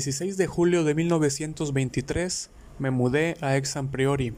[0.00, 4.32] El 16 de julio de 1923 me mudé a Exam Priori,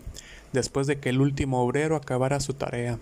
[0.52, 2.98] después de que el último obrero acabara su tarea.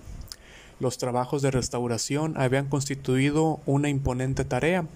[0.79, 4.87] Los trabajos de restauración habían constituido una imponente tarea,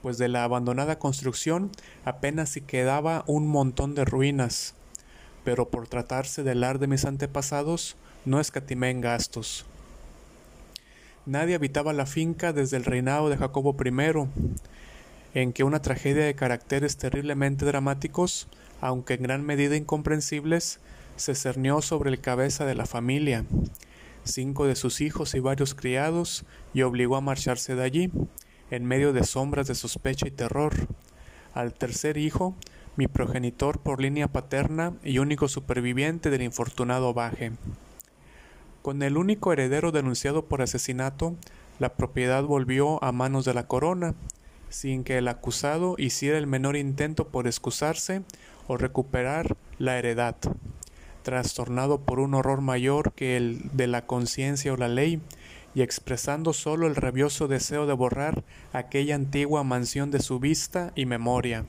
[0.00, 1.70] pues de la abandonada construcción
[2.06, 4.74] apenas si quedaba un montón de ruinas,
[5.44, 7.94] pero por tratarse del ar de mis antepasados
[8.24, 9.66] no escatimé en gastos.
[11.26, 13.90] Nadie habitaba la finca desde el reinado de Jacobo I,
[15.34, 18.48] en que una tragedia de caracteres terriblemente dramáticos,
[18.80, 20.80] aunque en gran medida incomprensibles,
[21.16, 23.44] se cernió sobre el cabeza de la familia,
[24.24, 28.10] cinco de sus hijos y varios criados, y obligó a marcharse de allí,
[28.70, 30.72] en medio de sombras de sospecha y terror.
[31.54, 32.54] Al tercer hijo,
[32.96, 37.52] mi progenitor por línea paterna y único superviviente del infortunado Baje.
[38.82, 41.36] Con el único heredero denunciado por asesinato,
[41.78, 44.14] la propiedad volvió a manos de la corona,
[44.72, 48.22] sin que el acusado hiciera el menor intento por excusarse
[48.66, 50.36] o recuperar la heredad.
[51.22, 55.20] Trastornado por un horror mayor que el de la conciencia o la ley,
[55.74, 61.06] y expresando solo el rabioso deseo de borrar aquella antigua mansión de su vista y
[61.06, 61.64] memoria.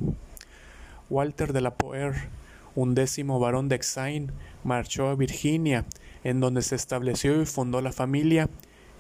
[1.10, 2.30] Walter de la Poer,
[2.76, 4.32] un décimo varón de Exain,
[4.64, 5.86] marchó a Virginia,
[6.24, 8.50] en donde se estableció y fundó la familia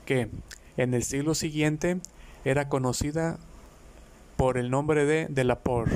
[0.05, 0.29] que,
[0.77, 1.99] en el siglo siguiente,
[2.45, 3.39] era conocida
[4.35, 5.89] por el nombre de de la Por.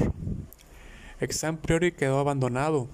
[1.20, 2.88] Exam Priori quedó abandonado,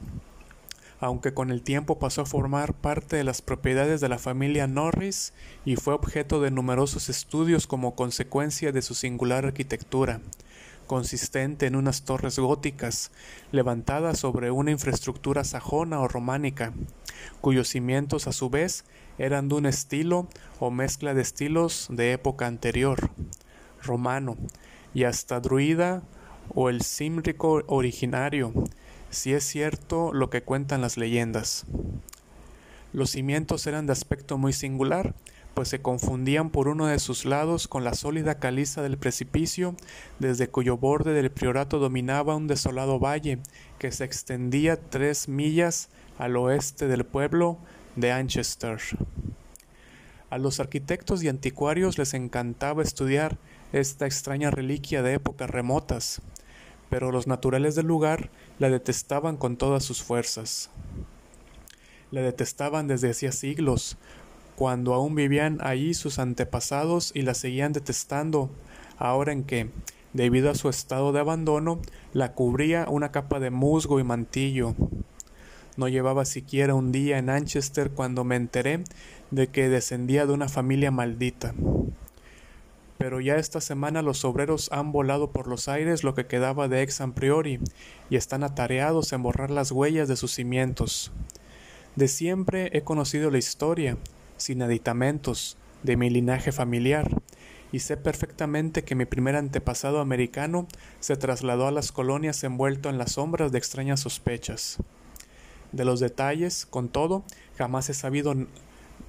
[1.00, 5.34] aunque con el tiempo pasó a formar parte de las propiedades de la familia Norris
[5.66, 10.22] y fue objeto de numerosos estudios como consecuencia de su singular arquitectura,
[10.88, 13.12] consistente en unas torres góticas
[13.52, 16.72] levantadas sobre una infraestructura sajona o románica,
[17.42, 18.86] cuyos cimientos a su vez
[19.18, 20.30] eran de un estilo
[20.62, 23.12] o mezcla de estilos de época anterior,
[23.82, 24.38] romano,
[24.94, 26.04] y hasta druida
[26.54, 28.54] o el címbrico originario,
[29.10, 31.66] si es cierto lo que cuentan las leyendas.
[32.94, 35.16] Los cimientos eran de aspecto muy singular,
[35.54, 39.76] pues se confundían por uno de sus lados con la sólida caliza del precipicio,
[40.20, 43.40] desde cuyo borde del priorato dominaba un desolado valle
[43.78, 47.58] que se extendía tres millas al oeste del pueblo
[47.96, 48.80] de Anchester.
[50.30, 53.38] A los arquitectos y anticuarios les encantaba estudiar
[53.74, 56.22] esta extraña reliquia de épocas remotas,
[56.90, 58.30] pero los naturales del lugar
[58.60, 60.70] la detestaban con todas sus fuerzas.
[62.12, 63.98] La detestaban desde hacía siglos,
[64.56, 68.52] cuando aún vivían allí sus antepasados y la seguían detestando,
[69.00, 69.72] ahora en que,
[70.14, 71.82] debido a su estado de abandono,
[72.14, 74.76] la cubría una capa de musgo y mantillo.
[75.78, 78.84] No llevaba siquiera un día en Manchester cuando me enteré
[79.32, 81.56] de que descendía de una familia maldita
[82.98, 86.82] pero ya esta semana los obreros han volado por los aires lo que quedaba de
[86.82, 87.60] ex priori
[88.10, 91.12] y están atareados en borrar las huellas de sus cimientos.
[91.96, 93.98] De siempre he conocido la historia,
[94.38, 97.10] sin aditamentos, de mi linaje familiar,
[97.72, 100.68] y sé perfectamente que mi primer antepasado americano
[101.00, 104.78] se trasladó a las colonias envuelto en las sombras de extrañas sospechas.
[105.72, 107.24] De los detalles, con todo,
[107.58, 108.36] jamás he sabido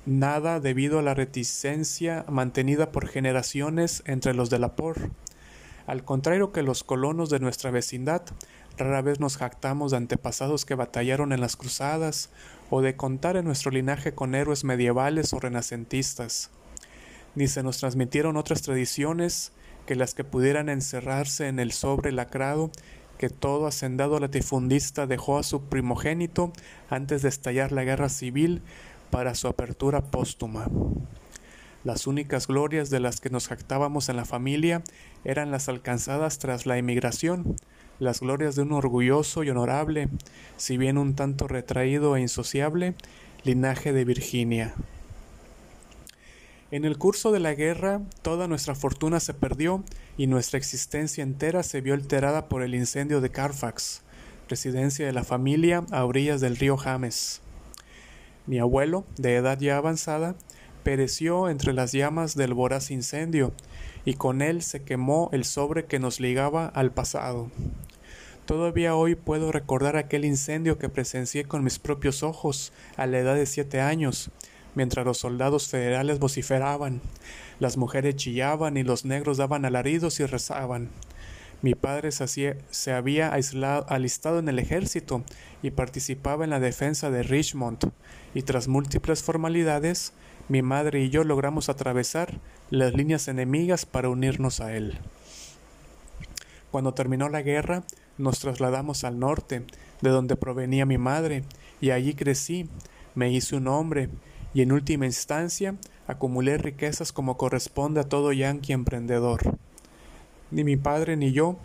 [0.06, 5.10] nada debido a la reticencia mantenida por generaciones entre los de la por.
[5.87, 8.22] Al contrario que los colonos de nuestra vecindad,
[8.76, 12.31] rara vez nos jactamos de antepasados que batallaron en las cruzadas
[12.70, 16.50] o de contar en nuestro linaje con héroes medievales o renacentistas.
[17.34, 19.53] Ni se nos transmitieron otras tradiciones
[19.86, 22.71] que las que pudieran encerrarse en el sobre lacrado
[23.19, 26.53] que todo hacendado latifundista dejó a su primogénito
[26.91, 28.62] antes de estallar la guerra civil
[29.15, 30.67] para su apertura póstuma.
[31.85, 34.83] Las únicas glorias de las que nos jactábamos en la familia
[35.23, 37.55] eran las alcanzadas tras la emigración,
[38.01, 40.09] las glorias de un orgulloso y honorable,
[40.57, 42.97] si bien un tanto retraído e insociable,
[43.45, 44.75] linaje de Virginia.
[46.72, 49.84] En el curso de la guerra, toda nuestra fortuna se perdió
[50.17, 54.03] y nuestra existencia entera se vio alterada por el incendio de Carfax,
[54.49, 57.44] residencia de la familia a orillas del río James.
[58.47, 60.35] Mi abuelo, de edad ya avanzada,
[60.83, 63.53] pereció entre las llamas del voraz incendio,
[64.05, 67.51] y con él se quemó el sobre que nos ligaba al pasado.
[68.45, 73.35] Todavía hoy puedo recordar aquel incendio que presencié con mis propios ojos a la edad
[73.35, 74.31] de siete años,
[74.75, 77.01] mientras los soldados federales vociferaban,
[77.59, 80.91] las mujeres chillaban y los negros daban alaridos y rezaban.
[81.62, 85.24] Mi padre se, había alistado en el ejército
[85.62, 87.91] y participaba en la defensa de Richmond,
[88.34, 90.12] y tras múltiples formalidades,
[90.48, 92.39] mi madre y yo logramos atravesar
[92.71, 94.98] las líneas enemigas para unirnos a él.
[96.71, 97.84] Cuando terminó la guerra,
[98.18, 99.65] nos trasladamos al norte,
[100.03, 101.45] de donde provenía mi madre,
[101.80, 102.68] y allí crecí,
[103.15, 104.10] me hice un hombre,
[104.53, 105.77] y en última instancia
[106.07, 109.59] acumulé riquezas como corresponde a todo yanqui emprendedor.
[110.51, 111.57] Ni mi padre ni yo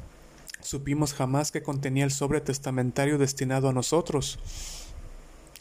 [0.61, 4.39] supimos jamás que contenía el sobre testamentario destinado a nosotros.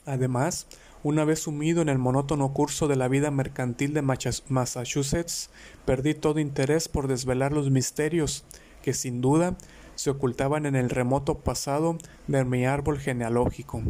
[0.06, 0.67] Además,
[1.03, 5.50] una vez sumido en el monótono curso de la vida mercantil de Massachusetts,
[5.85, 8.44] perdí todo interés por desvelar los misterios
[8.82, 9.56] que sin duda
[9.94, 13.82] se ocultaban en el remoto pasado de mi árbol genealógico.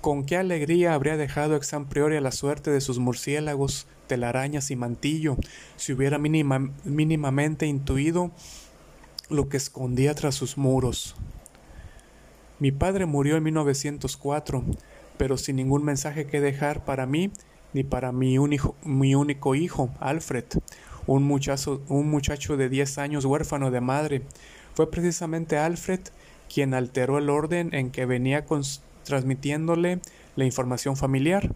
[0.00, 4.76] Con qué alegría habría dejado ex priori a la suerte de sus murciélagos, telarañas y
[4.76, 5.36] mantillo,
[5.76, 8.30] si hubiera mínimamente intuido
[9.28, 11.16] lo que escondía tras sus muros.
[12.60, 14.64] Mi padre murió en 1904,
[15.16, 17.32] pero sin ningún mensaje que dejar para mí
[17.72, 18.36] ni para mi,
[18.84, 20.44] mi único hijo, Alfred,
[21.06, 24.22] un muchacho, un muchacho de 10 años huérfano de madre.
[24.74, 26.00] Fue precisamente Alfred
[26.52, 28.44] quien alteró el orden en que venía
[29.08, 30.00] transmitiéndole
[30.36, 31.54] la información familiar,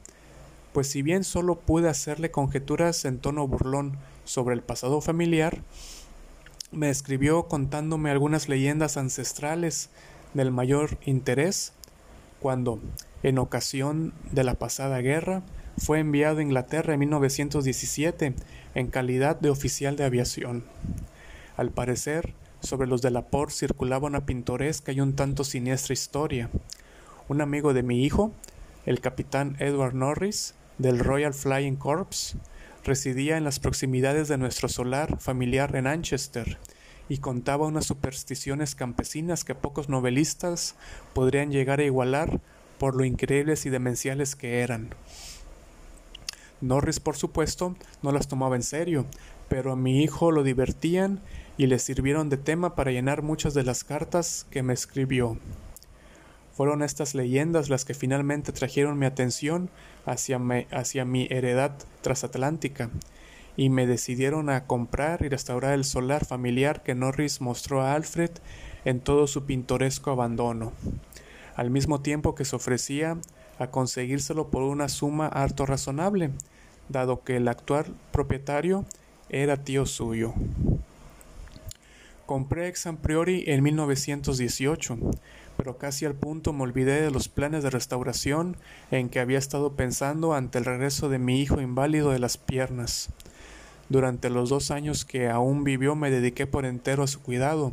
[0.73, 5.61] pues si bien solo pude hacerle conjeturas en tono burlón sobre el pasado familiar,
[6.71, 9.91] me escribió contándome algunas leyendas ancestrales
[10.33, 11.75] del mayor interés
[12.41, 12.81] cuando,
[13.23, 15.43] en ocasión de la pasada guerra,
[15.77, 18.35] fue enviado a Inglaterra en 1917
[18.75, 20.65] en calidad de oficial de aviación.
[21.59, 26.49] Al parecer, sobre los de la POR circulaba una pintoresca y un tanto siniestra historia.
[27.29, 28.33] Un amigo de mi hijo,
[28.85, 32.37] el capitán Edward Norris, del Royal Flying Corps,
[32.85, 36.59] residía en las proximidades de nuestro solar familiar en Manchester
[37.09, 40.75] y contaba unas supersticiones campesinas que pocos novelistas
[41.15, 42.41] podrían llegar a igualar
[42.79, 44.91] por lo increíbles y demenciales que eran.
[46.61, 49.07] Norris, por supuesto, no las tomaba en serio,
[49.49, 51.21] pero a mi hijo lo divertían
[51.57, 55.39] y le sirvieron de tema para llenar muchas de las cartas que me escribió.
[56.55, 59.71] Fueron estas leyendas las que finalmente trajeron mi atención
[60.05, 61.73] hacia, mi heredad
[62.03, 62.91] transatlántica
[63.57, 68.31] y me decidieron a comprar y restaurar el solar familiar que Norris mostró a Alfred
[68.85, 70.73] en todo su pintoresco abandono,
[71.57, 73.17] al mismo tiempo que se ofrecía
[73.59, 76.31] a conseguírselo por una suma harto razonable,
[76.89, 78.85] dado que el actual propietario
[79.29, 80.35] era tío suyo.
[82.27, 84.99] Compré ex priori en 1918,
[85.63, 88.57] pero casi al punto me olvidé de los planes de restauración
[88.91, 93.11] en que había estado pensando ante el regreso de mi hijo inválido de las piernas.
[93.89, 97.71] Durante los dos años que aún vivió me dediqué por entero a su cuidado,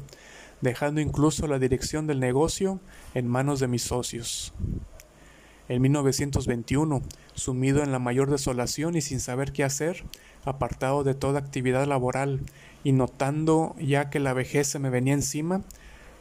[0.62, 2.80] dejando incluso la dirección del negocio
[3.15, 4.53] en manos de mis socios.
[5.68, 7.01] En 1921,
[7.33, 10.03] sumido en la mayor desolación y sin saber qué hacer,
[10.45, 12.42] apartado de toda actividad laboral
[12.83, 15.63] y notando ya que la vejez se me venía encima,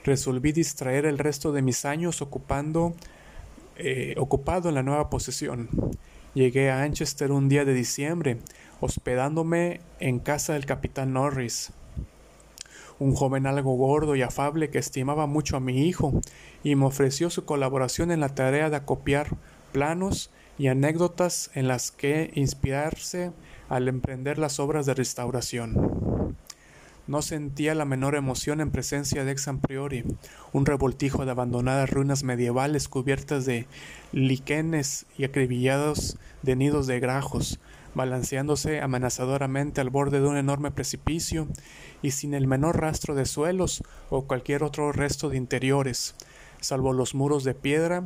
[0.09, 2.95] resolví distraer el resto de mis años ocupando,
[3.77, 5.69] eh, ocupado en la nueva posesión.
[6.33, 8.39] Llegué a Manchester un día de diciembre,
[8.81, 11.73] hospedándome en casa del capitán Norris,
[12.99, 16.19] un joven algo gordo y afable que estimaba mucho a mi hijo
[16.65, 19.37] y me ofreció su colaboración en la tarea de acopiar
[19.73, 23.31] planos y anécdotas en las que inspirarse
[23.69, 26.08] al emprender las obras de restauración.
[27.09, 30.05] No sentía la menor emoción en presencia de Ex Priori,
[30.53, 33.67] un revoltijo de abandonadas ruinas medievales cubiertas de
[34.13, 37.61] liquenes y acribillados de nidos de grajos,
[37.95, 41.49] balanceándose amenazadoramente al borde de un enorme precipicio
[42.03, 46.15] y sin el menor rastro de suelos o cualquier otro resto de interiores,
[46.61, 48.05] salvo los muros de piedra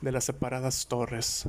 [0.00, 1.48] de las separadas torres.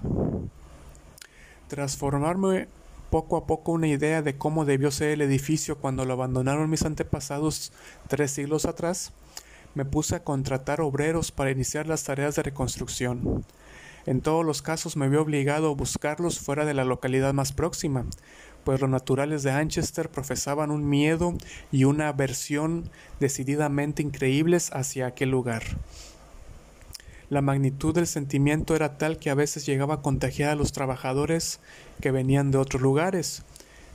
[1.67, 2.67] Tras formarme
[3.09, 6.83] poco a poco una idea de cómo debió ser el edificio cuando lo abandonaron mis
[6.83, 7.71] antepasados
[8.07, 9.13] tres siglos atrás,
[9.73, 13.45] me puse a contratar obreros para iniciar las tareas de reconstrucción.
[14.05, 18.05] En todos los casos me vi obligado a buscarlos fuera de la localidad más próxima,
[18.63, 21.33] pues los naturales de Manchester profesaban un miedo
[21.71, 25.63] y una aversión decididamente increíbles hacia aquel lugar.
[27.29, 31.59] La magnitud del sentimiento era tal que a veces llegaba a contagiar a los trabajadores
[31.99, 33.43] que venían de otros lugares,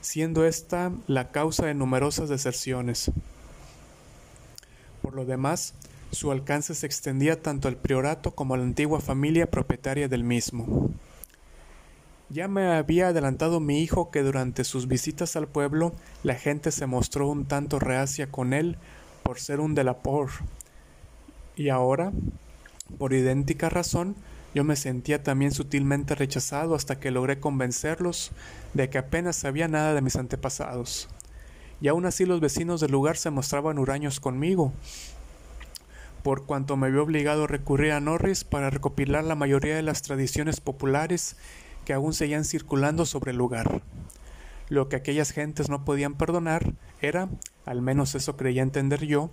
[0.00, 3.12] siendo esta la causa de numerosas deserciones.
[5.00, 5.74] Por lo demás,
[6.10, 10.90] su alcance se extendía tanto al priorato como a la antigua familia propietaria del mismo.
[12.30, 16.86] Ya me había adelantado mi hijo que durante sus visitas al pueblo la gente se
[16.86, 18.76] mostró un tanto reacia con él
[19.22, 20.30] por ser un de la por.
[21.56, 22.12] Y ahora,
[22.98, 24.16] por idéntica razón,
[24.54, 28.32] yo me sentía también sutilmente rechazado hasta que logré convencerlos
[28.74, 31.08] de que apenas sabía nada de mis antepasados.
[31.80, 34.72] Y aún así los vecinos del lugar se mostraban huraños conmigo,
[36.22, 40.02] por cuanto me vio obligado a recurrir a Norris para recopilar la mayoría de las
[40.02, 41.36] tradiciones populares
[41.84, 43.82] que aún seguían circulando sobre el lugar.
[44.68, 47.28] Lo que aquellas gentes no podían perdonar era,
[47.66, 49.30] al menos eso creía entender yo,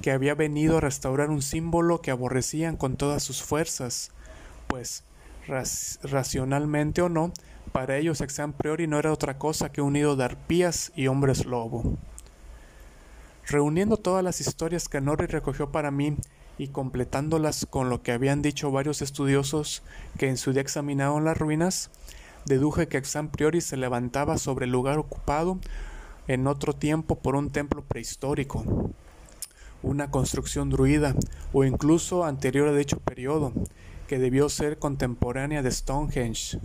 [0.00, 4.10] que había venido a restaurar un símbolo que aborrecían con todas sus fuerzas,
[4.66, 5.04] pues,
[5.46, 7.32] racionalmente o no,
[7.72, 11.44] para ellos Exam Priori no era otra cosa que un nido de arpías y hombres
[11.44, 11.96] lobo.
[13.46, 16.16] Reuniendo todas las historias que Norris recogió para mí
[16.58, 19.82] y completándolas con lo que habían dicho varios estudiosos
[20.18, 21.90] que en su día examinaron las ruinas,
[22.44, 25.58] deduje que Exam Priori se levantaba sobre el lugar ocupado
[26.30, 28.64] en otro tiempo por un templo prehistórico,
[29.82, 31.16] una construcción druida
[31.52, 33.52] o incluso anterior a dicho periodo,
[34.06, 36.60] que debió ser contemporánea de Stonehenge.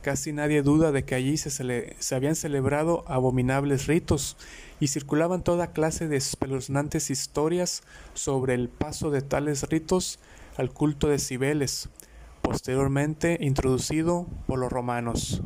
[0.00, 4.38] Casi nadie duda de que allí se, se, habían celebrado abominables ritos
[4.80, 7.82] y circulaban toda clase de espeluznantes historias
[8.14, 10.18] sobre el paso de tales ritos
[10.56, 11.90] al culto de Cibeles,
[12.40, 15.42] posteriormente introducido por los romanos.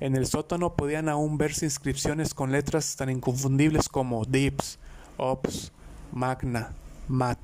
[0.00, 4.78] En el sótano podían aún verse inscripciones con letras tan inconfundibles como Dips,
[5.16, 5.72] Ops,
[6.12, 6.72] Magna,
[7.08, 7.38] Mat,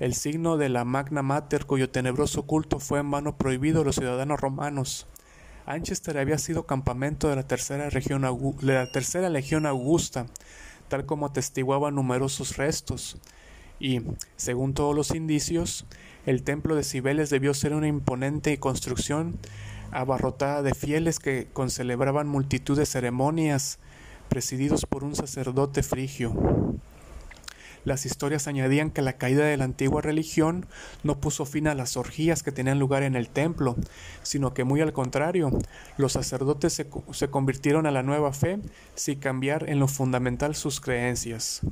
[0.00, 3.96] el signo de la Magna Mater cuyo tenebroso culto fue en vano prohibido a los
[3.96, 5.06] ciudadanos romanos.
[5.66, 10.24] Anchester había sido campamento de la tercera, de la tercera legión augusta,
[10.88, 13.18] tal como atestiguaban numerosos restos,
[13.78, 14.00] y,
[14.36, 15.84] según todos los indicios,
[16.24, 19.36] el templo de Cibeles debió ser una imponente construcción
[19.92, 23.78] abarrotada de fieles que concelebraban multitud de ceremonias,
[24.28, 26.34] presididos por un sacerdote frigio.
[27.84, 30.66] Las historias añadían que la caída de la antigua religión
[31.02, 33.76] no puso fin a las orgías que tenían lugar en el templo,
[34.22, 35.50] sino que muy al contrario,
[35.96, 38.58] los sacerdotes se, se convirtieron a la nueva fe
[38.94, 41.62] sin cambiar en lo fundamental sus creencias.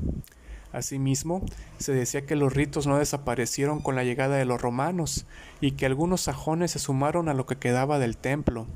[0.77, 1.41] Asimismo,
[1.79, 5.25] se decía que los ritos no desaparecieron con la llegada de los romanos
[5.63, 8.67] y que algunos sajones se sumaron a lo que quedaba del templo,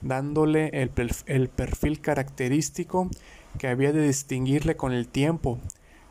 [0.00, 3.10] dándole el, perfil característico
[3.58, 5.58] que había de distinguirle con el tiempo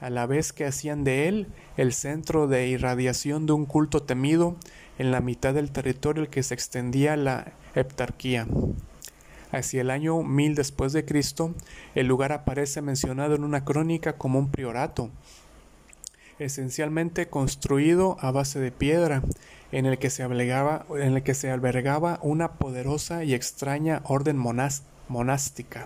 [0.01, 4.57] a la vez que hacían de él el centro de irradiación de un culto temido
[4.97, 8.45] en la mitad del territorio el que se extendía la heptarquía.
[9.51, 11.55] Hacia el año 1000 después de Cristo,
[11.95, 15.09] el lugar aparece mencionado en una crónica como un priorato,
[16.37, 19.23] esencialmente construido a base de piedra,
[19.71, 24.37] en el que se albergaba, en el que se albergaba una poderosa y extraña orden
[25.07, 25.85] monástica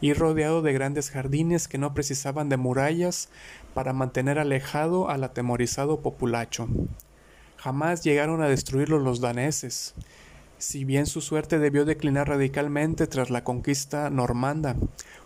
[0.00, 3.28] y rodeado de grandes jardines que no precisaban de murallas
[3.74, 6.68] para mantener alejado al atemorizado populacho.
[7.56, 9.94] Jamás llegaron a destruirlo los daneses,
[10.62, 14.76] si bien su suerte debió declinar radicalmente tras la conquista normanda,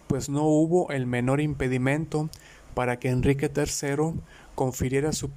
[0.07, 2.31] pues no hubo el menor impedimento
[2.73, 4.15] para que Enrique III
[4.55, 5.29] confiriera su,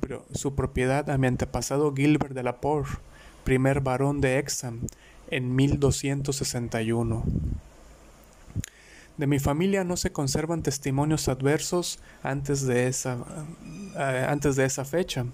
[0.55, 2.99] propiedad a mi antepasado Gilbert de la Porre,
[3.43, 4.87] primer barón de Exham,
[5.31, 7.25] en 1261.
[9.17, 13.17] De mi familia no se conservan testimonios adversos antes de esa,
[13.97, 15.25] eh, antes de esa fecha,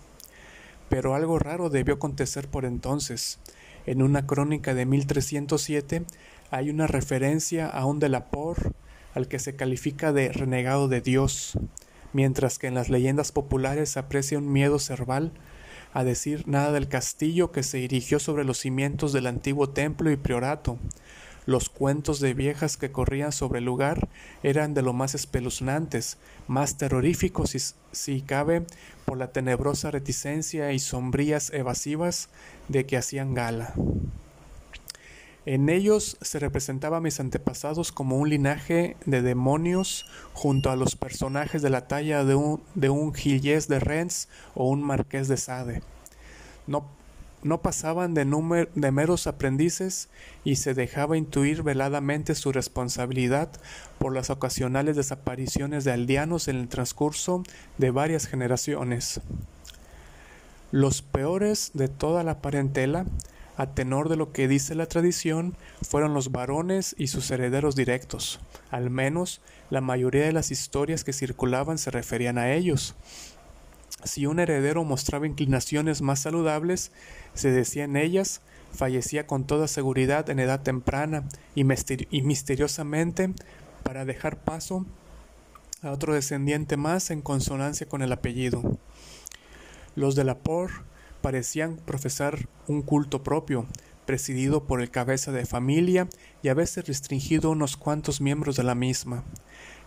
[0.89, 3.37] pero algo raro debió acontecer por entonces.
[3.85, 6.05] En una crónica de 1307
[6.49, 8.73] hay una referencia a un Delapor
[9.13, 11.57] al que se califica de renegado de Dios,
[12.11, 15.31] mientras que en las leyendas populares se aprecia un miedo cerval
[15.93, 20.17] a decir nada del castillo que se erigió sobre los cimientos del antiguo templo y
[20.17, 20.77] priorato,
[21.45, 24.09] los cuentos de viejas que corrían sobre el lugar
[24.41, 27.59] eran de lo más espeluznantes, más terroríficos si,
[27.91, 28.65] si cabe
[29.05, 32.29] por la tenebrosa reticencia y sombrías evasivas
[32.67, 33.73] de que hacían gala.
[35.45, 40.95] En ellos se representaba a mis antepasados como un linaje de demonios junto a los
[40.95, 45.37] personajes de la talla de un, de un Gilles de Rennes o un Marqués de
[45.37, 45.83] Sade.
[46.65, 46.89] No,
[47.43, 48.25] no pasaban de,
[48.73, 50.09] de meros aprendices
[50.43, 53.51] y se dejaba intuir veladamente su responsabilidad
[53.99, 57.43] por las ocasionales desapariciones de aldeanos en el transcurso
[57.77, 59.21] de varias generaciones.
[60.71, 63.05] Los peores de toda la parentela,
[63.57, 68.39] a tenor de lo que dice la tradición, fueron los varones y sus herederos directos.
[68.71, 72.95] Al menos la mayoría de las historias que circulaban se referían a ellos.
[74.03, 76.91] Si un heredero mostraba inclinaciones más saludables,
[77.33, 78.41] se decía en ellas,
[78.73, 81.23] fallecía con toda seguridad en edad temprana
[81.55, 83.33] y, misteriosamente
[83.83, 84.85] para dejar paso
[85.81, 88.77] a otro descendiente más en consonancia con el apellido.
[89.95, 90.71] Los de la Por
[91.21, 93.65] parecían profesar un culto propio,
[94.05, 96.07] presidido por el cabeza de familia
[96.43, 99.23] y a veces restringido a unos cuantos miembros de la misma.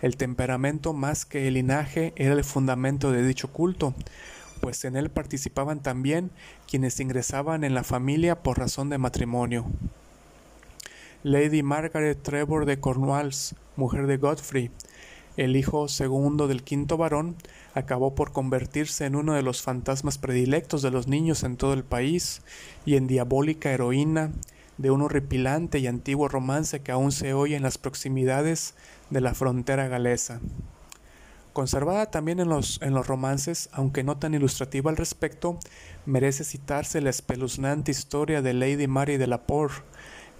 [0.03, 3.95] El temperamento más que el linaje era el fundamento de dicho culto,
[4.61, 6.31] pues en él participaban también
[6.69, 9.67] quienes ingresaban en la familia por razón de matrimonio.
[11.23, 14.71] Lady Margaret Trevor de Cornwalls, mujer de Godfrey,
[15.38, 17.37] el hijo segundo del quinto varón,
[17.73, 21.85] acabó por convertirse en uno de los fantasmas predilectos de los niños en todo el
[21.85, 22.42] país
[22.85, 24.33] y en diabólica heroína
[24.78, 28.75] de un horripilante y antiguo romance que aún se oye en las proximidades
[29.11, 30.40] de la frontera galesa.
[31.52, 35.61] Conservada también en los, en los romances, aunque no tan ilustrativa al respecto,
[36.04, 39.83] merece citarse la espeluznante historia de Lady Mary de la Porre,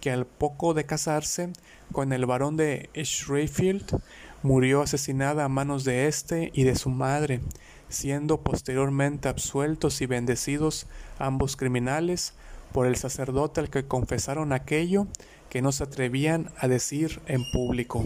[0.01, 1.51] que al poco de casarse
[1.93, 4.01] con el barón de Shrewfield
[4.43, 7.41] murió asesinada a manos de éste y de su madre,
[7.89, 10.87] siendo posteriormente absueltos y bendecidos
[11.19, 12.35] ambos criminales
[12.73, 15.07] por el sacerdote al que confesaron aquello
[15.51, 18.05] que no se atrevían a decir en público.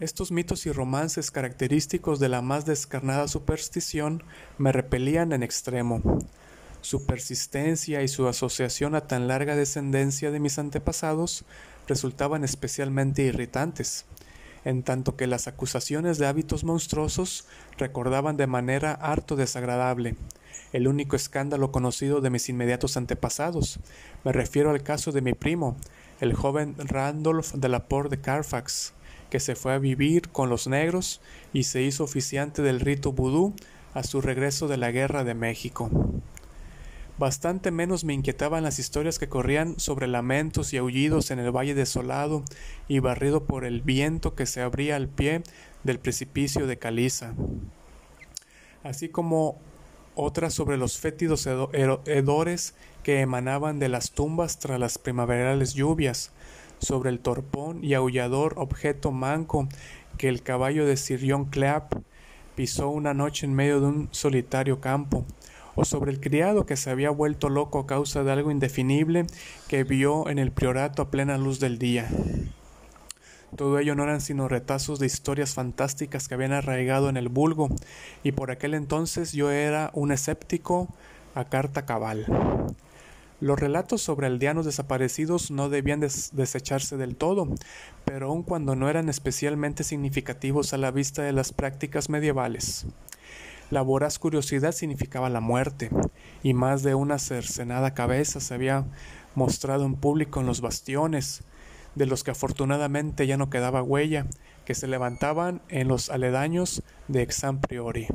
[0.00, 4.22] Estos mitos y romances característicos de la más descarnada superstición
[4.58, 6.02] me repelían en extremo.
[6.80, 11.44] Su persistencia y su asociación a tan larga descendencia de mis antepasados
[11.86, 14.04] resultaban especialmente irritantes,
[14.64, 17.46] en tanto que las acusaciones de hábitos monstruosos
[17.78, 20.16] recordaban de manera harto desagradable
[20.74, 23.78] el único escándalo conocido de mis inmediatos antepasados.
[24.24, 25.76] Me refiero al caso de mi primo,
[26.20, 28.92] el joven Randolph de la Porte de Carfax,
[29.30, 31.20] que se fue a vivir con los negros
[31.52, 33.54] y se hizo oficiante del rito vudú
[33.94, 35.90] a su regreso de la guerra de México.
[37.16, 41.74] Bastante menos me inquietaban las historias que corrían sobre lamentos y aullidos en el valle
[41.74, 42.42] desolado
[42.88, 45.42] y barrido por el viento que se abría al pie
[45.84, 47.34] del precipicio de caliza,
[48.82, 49.58] así como
[50.16, 56.32] otras sobre los fétidos hedores que emanaban de las tumbas tras las primaverales lluvias,
[56.80, 59.68] sobre el torpón y aullador objeto manco
[60.18, 61.92] que el caballo de Sir John Clapp
[62.56, 65.24] pisó una noche en medio de un solitario campo,
[65.76, 69.26] o sobre el criado que se había vuelto loco a causa de algo indefinible
[69.68, 72.08] que vio en el priorato a plena luz del día.
[73.56, 77.68] Todo ello no eran sino retazos de historias fantásticas que habían arraigado en el vulgo,
[78.24, 80.88] y por aquel entonces yo era un escéptico
[81.34, 82.26] a carta cabal.
[83.40, 87.48] Los relatos sobre aldeanos desaparecidos no debían desecharse del todo,
[88.04, 92.86] pero aun cuando no eran especialmente significativos a la vista de las prácticas medievales.
[93.74, 95.90] La voraz curiosidad significaba la muerte,
[96.44, 98.84] y más de una cercenada cabeza se había
[99.34, 101.42] mostrado en público en los bastiones,
[101.96, 104.28] de los que afortunadamente ya no quedaba huella,
[104.64, 108.06] que se levantaban en los aledaños de Exam Priori.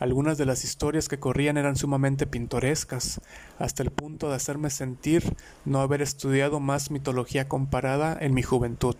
[0.00, 3.20] Algunas de las historias que corrían eran sumamente pintorescas,
[3.60, 8.96] hasta el punto de hacerme sentir no haber estudiado más mitología comparada en mi juventud.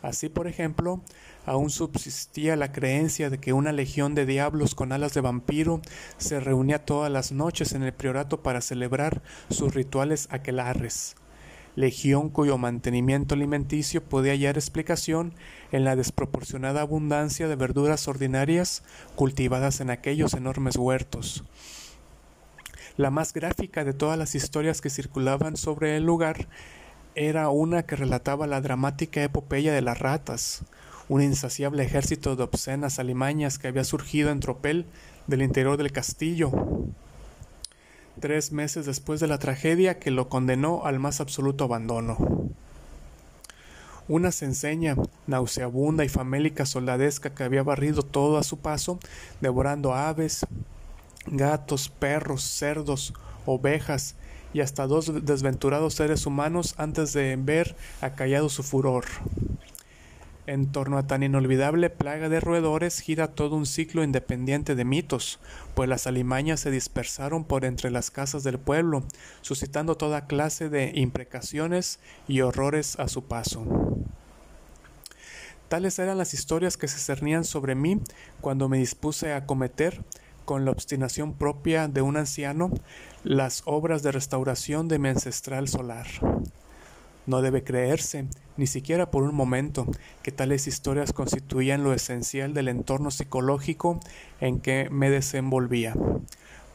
[0.00, 1.00] Así, por ejemplo,
[1.46, 5.80] aún subsistía la creencia de que una legión de diablos con alas de vampiro
[6.18, 11.16] se reunía todas las noches en el priorato para celebrar sus rituales aquelarres
[11.74, 15.34] legión cuyo mantenimiento alimenticio podía hallar explicación
[15.70, 18.82] en la desproporcionada abundancia de verduras ordinarias
[19.16, 21.44] cultivadas en aquellos enormes huertos.
[22.96, 26.48] La más gráfica de todas las historias que circulaban sobre el lugar
[27.14, 30.64] era una que relataba la dramática epopeya de las ratas,
[31.08, 34.86] un insaciable ejército de obscenas alimañas que había surgido en tropel
[35.26, 36.52] del interior del castillo,
[38.20, 42.16] tres meses después de la tragedia que lo condenó al más absoluto abandono.
[44.08, 48.98] Una enseña nauseabunda y famélica soldadesca que había barrido todo a su paso,
[49.40, 50.44] devorando aves,
[51.26, 53.14] gatos, perros, cerdos,
[53.46, 54.16] ovejas
[54.52, 59.04] y hasta dos desventurados seres humanos antes de ver acallado su furor.
[60.46, 65.38] En torno a tan inolvidable plaga de roedores gira todo un ciclo independiente de mitos,
[65.74, 69.04] pues las alimañas se dispersaron por entre las casas del pueblo,
[69.40, 73.64] suscitando toda clase de imprecaciones y horrores a su paso.
[75.68, 78.00] Tales eran las historias que se cernían sobre mí
[78.40, 80.02] cuando me dispuse a cometer,
[80.44, 82.70] con la obstinación propia de un anciano,
[83.22, 86.08] las obras de restauración de mi ancestral solar.
[87.26, 89.86] No debe creerse, ni siquiera por un momento,
[90.22, 94.00] que tales historias constituían lo esencial del entorno psicológico
[94.40, 95.94] en que me desenvolvía.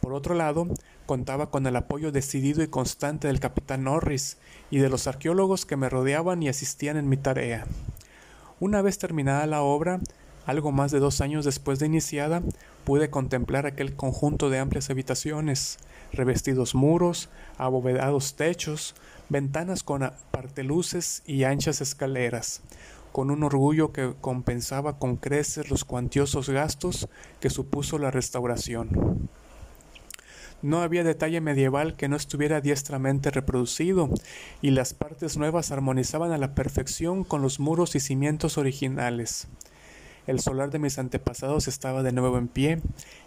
[0.01, 0.67] Por otro lado,
[1.05, 4.37] contaba con el apoyo decidido y constante del capitán Norris
[4.69, 7.65] y de los arqueólogos que me rodeaban y asistían en mi tarea.
[8.59, 9.99] Una vez terminada la obra,
[10.45, 12.41] algo más de dos años después de iniciada,
[12.85, 15.77] pude contemplar aquel conjunto de amplias habitaciones,
[16.13, 18.95] revestidos muros, abovedados techos,
[19.29, 22.61] ventanas con parteluces y anchas escaleras,
[23.11, 27.09] con un orgullo que compensaba con creces los cuantiosos gastos
[27.39, 29.29] que supuso la restauración.
[30.63, 34.09] No había detalle medieval que no estuviera diestramente reproducido,
[34.61, 39.47] y las partes nuevas armonizaban a la perfección con los muros y cimientos originales.
[40.25, 42.81] El solar de mis antepasados estaba de nuevo en pie,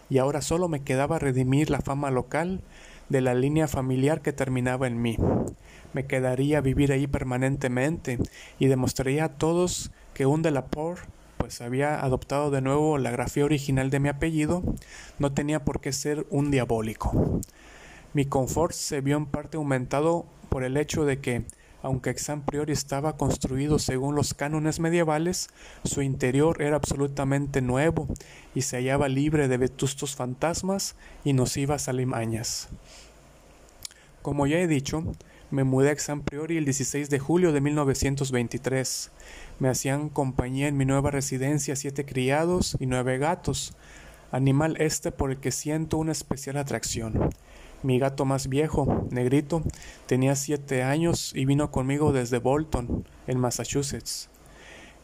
[0.09, 2.61] y ahora solo me quedaba redimir la fama local
[3.07, 5.17] de la línea familiar que terminaba en mí.
[5.93, 8.17] Me quedaría a vivir ahí permanentemente
[8.59, 10.99] y demostraría a todos que un de la por
[11.41, 14.61] pues había adoptado de nuevo la grafía original de mi apellido,
[15.17, 17.41] no tenía por qué ser un diabólico.
[18.13, 21.45] Mi confort se vio en parte aumentado por el hecho de que,
[21.81, 25.49] aunque Exam Priori estaba construido según los cánones medievales,
[25.83, 28.07] su interior era absolutamente nuevo
[28.53, 32.69] y se hallaba libre de vetustos fantasmas y nocivas alimañas.
[34.21, 35.03] Como ya he dicho,
[35.51, 39.11] me mudé a Exam Priori el 16 de julio de 1923.
[39.59, 43.75] Me hacían compañía en mi nueva residencia siete criados y nueve gatos,
[44.31, 47.29] animal este por el que siento una especial atracción.
[47.83, 49.61] Mi gato más viejo, negrito,
[50.05, 54.29] tenía siete años y vino conmigo desde Bolton, en Massachusetts.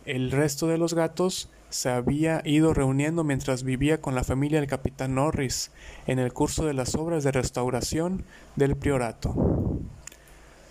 [0.06, 4.70] El resto de los gatos se había ido reuniendo mientras vivía con la familia del
[4.70, 5.72] capitán Norris
[6.06, 8.24] en el curso de las obras de restauración
[8.56, 9.36] del priorato.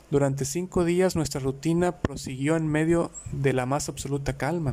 [0.09, 4.73] Durante cinco días nuestra rutina prosiguió en medio de la más absoluta calma,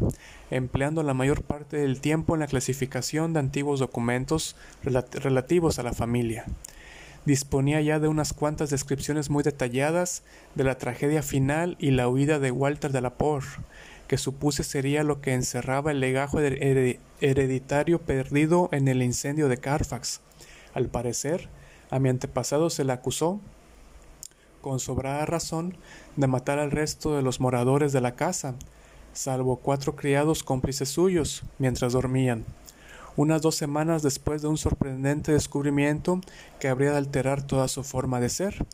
[0.51, 5.93] empleando la mayor parte del tiempo en la clasificación de antiguos documentos relativos a la
[5.93, 6.45] familia.
[7.25, 10.21] Disponía ya de unas cuantas descripciones muy detalladas
[10.53, 13.43] de la tragedia final y la huida de Walter de la Por,
[14.07, 20.19] que supuse sería lo que encerraba el legajo hereditario perdido en el incendio de Carfax.
[20.75, 21.49] Al parecer,
[21.89, 23.39] a mi antepasado se le acusó
[24.63, 25.76] con sobrada razón,
[26.15, 28.56] de matar al resto de los moradores de la casa,
[29.13, 32.45] salvo cuatro criados cómplices suyos, mientras dormían.
[33.15, 36.19] Unas dos semanas después de un sorprendente descubrimiento
[36.60, 38.65] que habría de alterar toda su forma de ser,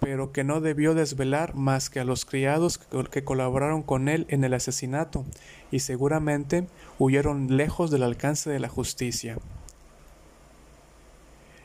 [0.00, 2.78] pero que no debió desvelar más que a los criados
[3.10, 5.24] que colaboraron con él en el asesinato,
[5.70, 6.66] y seguramente
[6.98, 9.36] huyeron lejos del alcance de la justicia.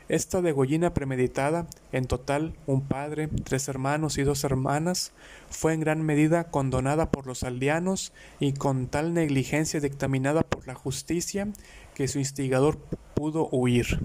[0.08, 5.12] Esta degollina premeditada, en total un padre, tres hermanos y dos hermanas,
[5.50, 10.74] fue en gran medida condonada por los aldeanos y con tal negligencia dictaminada por la
[10.74, 11.48] justicia
[11.94, 12.78] que su instigador
[13.12, 14.00] pudo huir,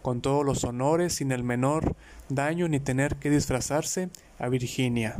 [0.00, 1.96] con todos los honores, sin el menor
[2.28, 5.16] daño ni tener que disfrazarse, a Virginia.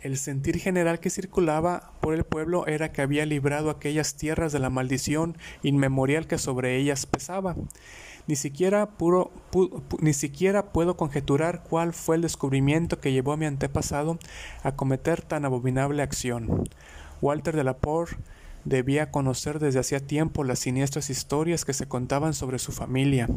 [0.00, 4.58] El sentir general que circulaba por el pueblo era que había librado aquellas tierras de
[4.58, 7.54] la maldición inmemorial que sobre ellas pesaba
[8.30, 14.18] ni siquiera, puedo conjeturar cuál fue el descubrimiento que llevó a mi antepasado
[14.62, 16.68] a cometer tan abominable acción.
[17.20, 17.76] Walter de la
[18.64, 23.28] debía conocer desde hacía tiempo las siniestras historias que se contaban sobre su familia,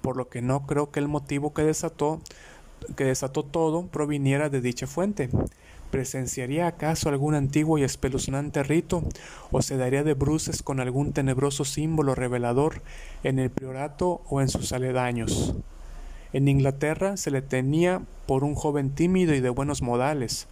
[0.00, 2.20] por lo que no creo que el motivo que desató,
[2.96, 5.30] que desató todo proviniera de dicha fuente.
[5.90, 9.02] ¿Presenciaría acaso algún antiguo y espeluznante rito
[9.50, 12.82] o se daría de bruces con algún tenebroso símbolo revelador
[13.24, 15.54] en el priorato o en sus aledaños?
[16.34, 20.46] En Inglaterra se le tenía por un joven tímido y de buenos modales.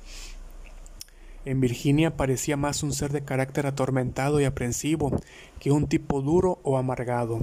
[1.44, 5.12] En Virginia parecía más un ser de carácter atormentado y aprensivo
[5.60, 7.38] que un tipo duro o amargado.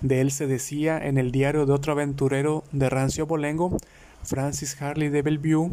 [0.00, 3.76] De él se decía en el diario de otro aventurero de rancio bolengo
[4.26, 5.70] Francis Harley de Bellevue,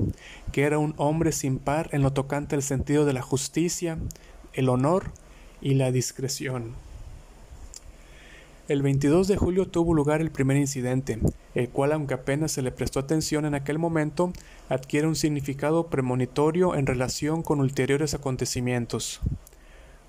[0.51, 3.97] que era un hombre sin par en lo tocante al sentido de la justicia,
[4.53, 5.11] el honor
[5.61, 6.75] y la discreción.
[8.69, 11.19] El 22 de julio tuvo lugar el primer incidente,
[11.53, 14.31] el cual, aunque apenas se le prestó atención en aquel momento,
[14.69, 19.19] adquiere un significado premonitorio en relación con ulteriores acontecimientos.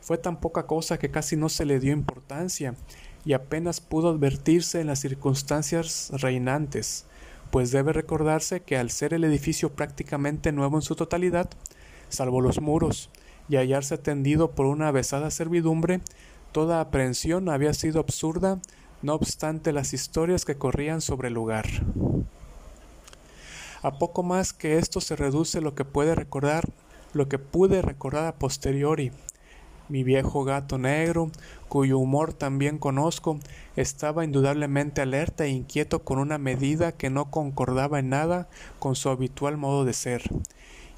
[0.00, 2.76] Fue tan poca cosa que casi no se le dio importancia
[3.24, 7.06] y apenas pudo advertirse en las circunstancias reinantes,
[7.54, 11.48] pues debe recordarse que al ser el edificio prácticamente nuevo en su totalidad,
[12.08, 13.10] salvo los muros,
[13.48, 16.00] y hallarse atendido por una avesada servidumbre,
[16.50, 18.58] toda aprehensión había sido absurda,
[19.02, 21.66] no obstante las historias que corrían sobre el lugar.
[23.82, 26.68] A poco más que esto se reduce lo que puede recordar,
[27.12, 29.12] lo que pude recordar a posteriori,
[29.88, 31.30] mi viejo gato negro,
[31.68, 33.38] cuyo humor también conozco,
[33.76, 39.08] estaba indudablemente alerta e inquieto con una medida que no concordaba en nada con su
[39.08, 40.22] habitual modo de ser.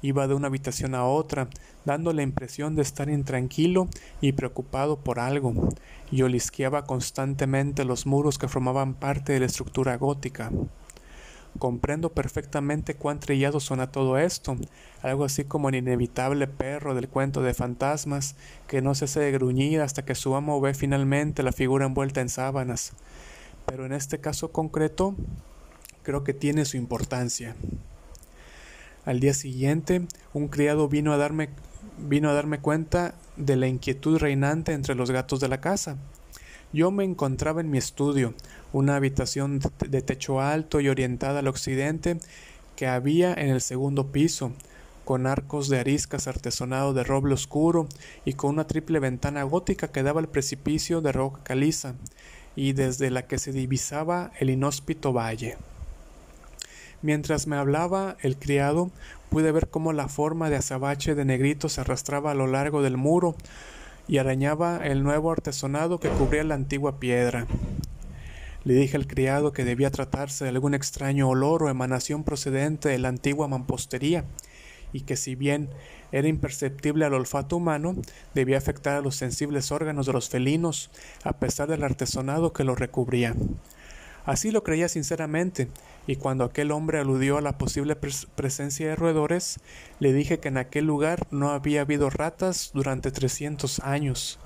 [0.01, 1.47] Iba de una habitación a otra,
[1.85, 3.87] dando la impresión de estar intranquilo
[4.21, 5.53] y preocupado por algo,
[6.11, 10.51] y olisqueaba constantemente los muros que formaban parte de la estructura gótica.
[11.59, 14.57] Comprendo perfectamente cuán trillado suena todo esto,
[15.01, 18.35] algo así como el inevitable perro del cuento de fantasmas
[18.67, 22.29] que no cese de gruñir hasta que su amo ve finalmente la figura envuelta en
[22.29, 22.93] sábanas.
[23.65, 25.15] Pero en este caso concreto,
[26.03, 27.55] creo que tiene su importancia.
[29.05, 31.49] Al día siguiente, un criado vino a darme
[31.97, 35.97] vino a darme cuenta de la inquietud reinante entre los gatos de la casa.
[36.73, 38.33] Yo me encontraba en mi estudio,
[38.73, 42.17] una habitación de techo alto y orientada al occidente
[42.75, 44.51] que había en el segundo piso,
[45.05, 47.87] con arcos de ariscas artesonado de roble oscuro
[48.25, 51.95] y con una triple ventana gótica que daba al precipicio de roca caliza
[52.57, 55.57] y desde la que se divisaba el inhóspito valle.
[57.01, 58.91] Mientras me hablaba el criado,
[59.29, 62.97] pude ver cómo la forma de azabache de negrito se arrastraba a lo largo del
[62.97, 63.35] muro
[64.07, 67.45] y arañaba el nuevo artesonado que cubría la antigua piedra.
[68.67, 72.99] Le dije al criado que debía tratarse de algún extraño olor o emanación procedente de
[72.99, 74.25] la antigua mampostería,
[74.91, 75.69] y que si bien
[76.11, 77.95] era imperceptible al olfato humano,
[78.33, 80.89] debía afectar a los sensibles órganos de los felinos,
[81.23, 83.37] a pesar del artesonado que lo recubría.
[84.25, 85.69] Así lo creía sinceramente,
[86.05, 89.61] y cuando aquel hombre aludió a la posible presencia de roedores,
[90.01, 94.39] le dije que en aquel lugar no había habido ratas durante trescientos años,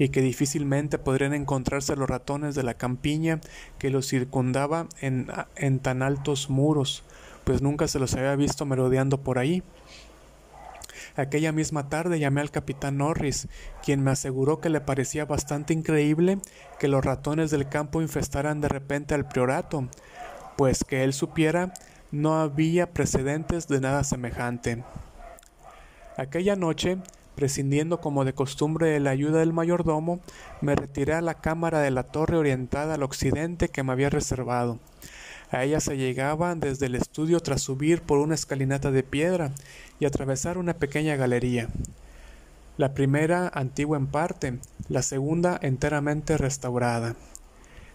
[0.00, 3.42] y que difícilmente podrían encontrarse los ratones de la campiña
[3.78, 7.04] que los circundaba en, en tan altos muros,
[7.44, 9.62] pues nunca se los había visto merodeando por ahí.
[11.16, 13.48] Aquella misma tarde llamé al capitán Norris,
[13.84, 16.38] quien me aseguró que le parecía bastante increíble
[16.78, 19.86] que los ratones del campo infestaran de repente al priorato,
[20.56, 21.74] pues que él supiera
[22.10, 24.82] no había precedentes de nada semejante.
[26.16, 26.96] Aquella noche,
[27.40, 30.20] prescindiendo como de costumbre de la ayuda del mayordomo,
[30.60, 34.78] me retiré a la cámara de la torre orientada al occidente que me había reservado.
[35.50, 39.52] A ella se llegaba desde el estudio tras subir por una escalinata de piedra
[39.98, 41.68] y atravesar una pequeña galería.
[42.76, 44.58] La primera antigua en parte,
[44.90, 47.16] la segunda enteramente restaurada.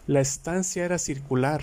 [0.08, 1.62] La estancia era circular,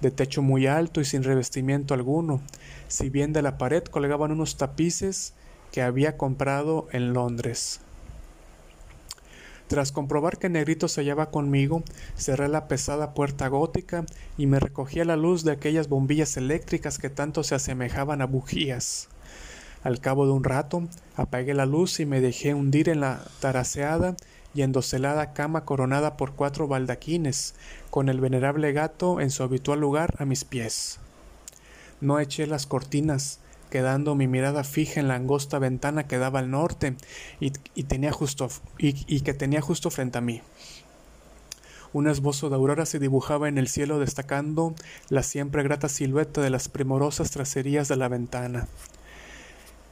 [0.00, 2.40] de techo muy alto y sin revestimiento alguno,
[2.88, 5.34] si bien de la pared colgaban unos tapices
[5.72, 7.80] que había comprado en Londres.
[9.70, 11.84] Tras comprobar que Negrito se hallaba conmigo,
[12.16, 14.04] cerré la pesada puerta gótica
[14.36, 18.26] y me recogí a la luz de aquellas bombillas eléctricas que tanto se asemejaban a
[18.26, 19.08] bujías.
[19.84, 24.16] Al cabo de un rato, apagué la luz y me dejé hundir en la taraseada
[24.54, 27.54] y endocelada cama coronada por cuatro baldaquines,
[27.90, 30.98] con el venerable gato en su habitual lugar a mis pies.
[32.00, 33.38] No eché las cortinas,
[33.70, 36.96] quedando mi mirada fija en la angosta ventana que daba al norte
[37.40, 37.50] y,
[37.84, 40.42] tenía justo, y, que tenía justo frente a mí.
[41.92, 44.74] Un esbozo de aurora se dibujaba en el cielo destacando
[45.08, 48.68] la siempre grata silueta de las primorosas tracerías de la ventana.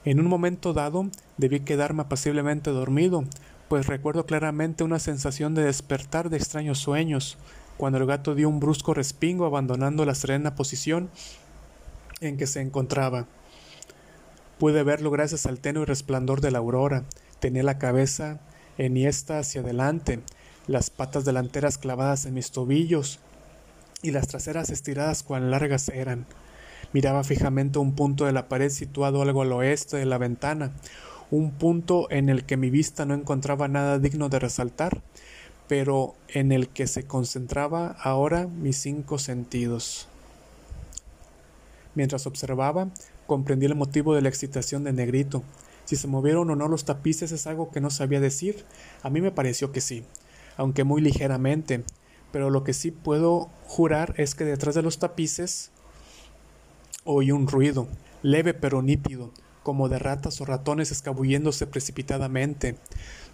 [0.05, 3.25] En un momento dado debí quedarme apaciblemente dormido,
[3.69, 7.37] pues recuerdo claramente una sensación de despertar de extraños sueños,
[7.77, 11.11] cuando el gato dio un brusco respingo abandonando la serena posición
[12.21, 13.27] en que se encontraba.
[14.59, 17.05] Pude verlo gracias al tenue resplandor de la aurora.
[17.39, 18.41] Tenía la cabeza
[18.77, 20.19] enhiesta hacia adelante,
[20.67, 23.21] las patas delanteras clavadas en mis tobillos
[24.03, 26.27] y las traseras estiradas cuán largas eran.
[26.93, 30.73] Miraba fijamente un punto de la pared situado algo al oeste de la ventana,
[31.31, 35.03] un punto en el que mi vista no encontraba nada digno de resaltar,
[35.69, 40.09] pero en el que se concentraba ahora mis cinco sentidos.
[41.95, 42.89] Mientras observaba,
[43.29, 45.43] Comprendí el motivo de la excitación de Negrito.
[45.85, 48.65] Si se movieron o no los tapices es algo que no sabía decir.
[49.03, 50.03] A mí me pareció que sí,
[50.57, 51.85] aunque muy ligeramente.
[52.33, 55.73] Pero lo que sí puedo jurar es que detrás de los tapices
[57.05, 57.87] oí un ruido,
[58.23, 59.31] leve pero nítido,
[59.63, 62.77] como de ratas o ratones escabulléndose precipitadamente.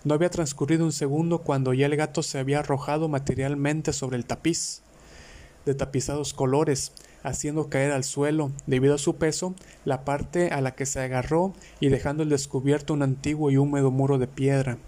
[0.03, 4.27] No había transcurrido un segundo cuando ya el gato se había arrojado materialmente sobre el
[4.27, 4.83] tapiz,
[5.67, 6.91] de tapizados colores,
[7.25, 11.55] haciendo caer al suelo, debido a su peso, la parte a la que se agarró
[11.81, 14.79] y dejando al descubierto un antiguo y húmedo muro de piedra,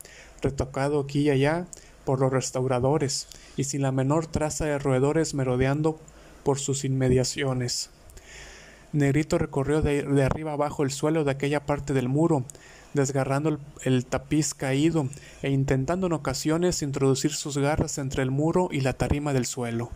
[0.43, 1.67] retocado aquí y allá
[2.05, 5.99] por los restauradores, y sin la menor traza de roedores merodeando
[6.45, 7.91] por sus inmediaciones.
[8.93, 12.45] Negrito recorrió de, arriba abajo el suelo de aquella parte del muro,
[12.93, 15.09] desgarrando el, tapiz caído
[15.43, 19.91] e intentando en ocasiones introducir sus garras entre el muro y la tarima del suelo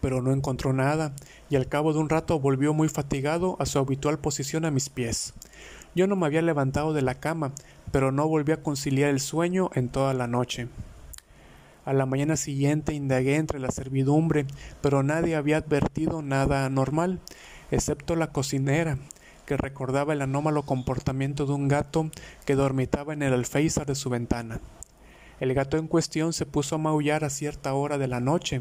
[0.00, 1.14] pero no encontró nada,
[1.48, 4.88] y al cabo de un rato volvió muy fatigado a su habitual posición a mis
[4.88, 5.34] pies.
[5.94, 7.52] Yo no me había levantado de la cama,
[7.92, 10.68] pero no volví a conciliar el sueño en toda la noche.
[11.84, 14.46] A la mañana siguiente indagué entre la servidumbre,
[14.80, 17.20] pero nadie había advertido nada anormal,
[17.70, 18.98] excepto la cocinera,
[19.46, 22.10] que recordaba el anómalo comportamiento de un gato
[22.44, 24.60] que dormitaba en el alféizar de su ventana.
[25.40, 28.60] El gato en cuestión se puso a maullar a cierta hora de la noche,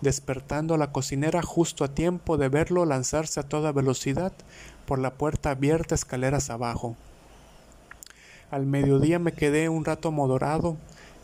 [0.00, 4.32] despertando a la cocinera justo a tiempo de verlo lanzarse a toda velocidad
[4.86, 6.96] por la puerta abierta escaleras abajo.
[8.50, 10.76] Al mediodía me quedé un rato modorado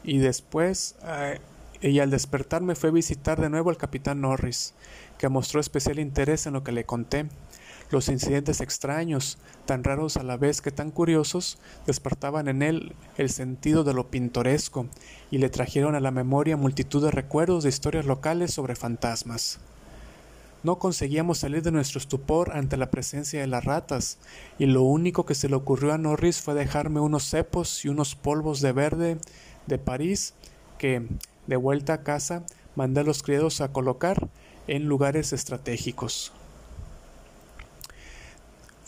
[0.04, 1.40] y después eh,
[1.82, 4.72] y al despertar me fue a visitar de nuevo el capitán Norris,
[5.18, 7.26] que mostró especial interés en lo que le conté.
[7.92, 13.28] Los incidentes extraños, tan raros a la vez que tan curiosos, despertaban en él el
[13.28, 14.86] sentido de lo pintoresco
[15.30, 19.60] y le trajeron a la memoria multitud de recuerdos de historias locales sobre fantasmas.
[20.62, 24.16] No conseguíamos salir de nuestro estupor ante la presencia de las ratas,
[24.58, 28.14] y lo único que se le ocurrió a Norris fue dejarme unos cepos y unos
[28.14, 29.18] polvos de verde
[29.66, 30.32] de París
[30.78, 31.06] que,
[31.46, 34.30] de vuelta a casa, mandé a los criados a colocar
[34.66, 36.32] en lugares estratégicos.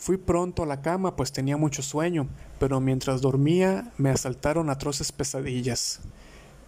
[0.04, 5.12] Fui pronto a la cama, pues tenía mucho sueño, pero mientras dormía me asaltaron atroces
[5.12, 6.00] pesadillas.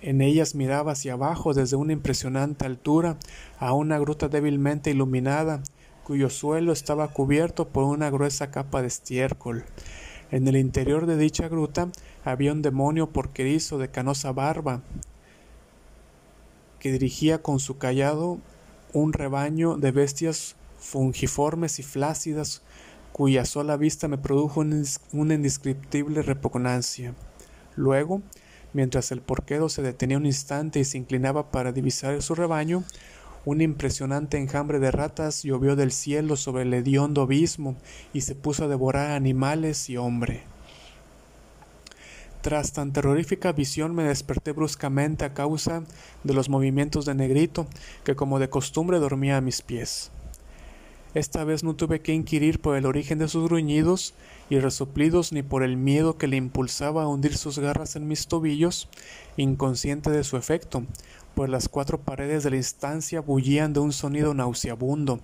[0.01, 3.18] En ellas miraba hacia abajo desde una impresionante altura
[3.59, 5.62] a una gruta débilmente iluminada,
[6.03, 9.66] cuyo suelo estaba cubierto por una gruesa capa de estiércol.
[10.31, 11.90] En el interior de dicha gruta
[12.25, 14.81] había un demonio porquerizo de canosa barba,
[16.79, 18.38] que dirigía con su callado
[18.94, 22.62] un rebaño de bestias fungiformes y flácidas
[23.16, 27.14] cuya sola vista me produjo una indescriptible repugnancia.
[27.74, 28.20] Luego,
[28.74, 32.85] mientras el porquero se detenía un instante y se inclinaba para divisar su rebaño,
[33.46, 37.76] un impresionante enjambre de ratas llovió del cielo sobre el hediondo abismo
[38.12, 40.42] y se puso a devorar animales y hombre.
[42.42, 45.85] Tras tan terrorífica visión me desperté bruscamente a causa
[46.22, 47.66] de los movimientos de Negrito,
[48.05, 50.11] que como de costumbre dormía a mis pies.
[51.16, 54.12] Esta vez no tuve que inquirir por el origen de sus gruñidos
[54.50, 58.26] y resoplidos ni por el miedo que le impulsaba a hundir sus garras en mis
[58.26, 58.90] tobillos,
[59.38, 60.85] inconsciente de su efecto,
[61.35, 65.18] pues las cuatro paredes de la instancia bullían de un sonido nauseabundo,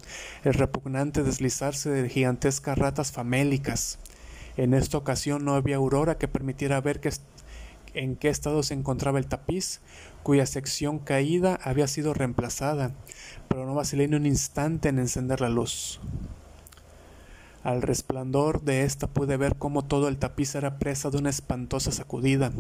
[0.45, 3.99] el repugnante deslizarse de gigantescas ratas famélicas.
[4.57, 7.11] En esta ocasión no había aurora que permitiera ver que
[7.95, 9.81] en qué estado se encontraba el tapiz,
[10.23, 12.93] cuya sección caída había sido reemplazada,
[13.49, 16.01] pero no vacilé ni un instante en encender la luz.
[17.63, 21.93] Al resplandor de ésta pude ver cómo todo el tapiz era presa de una espantosa
[21.93, 22.53] sacudida,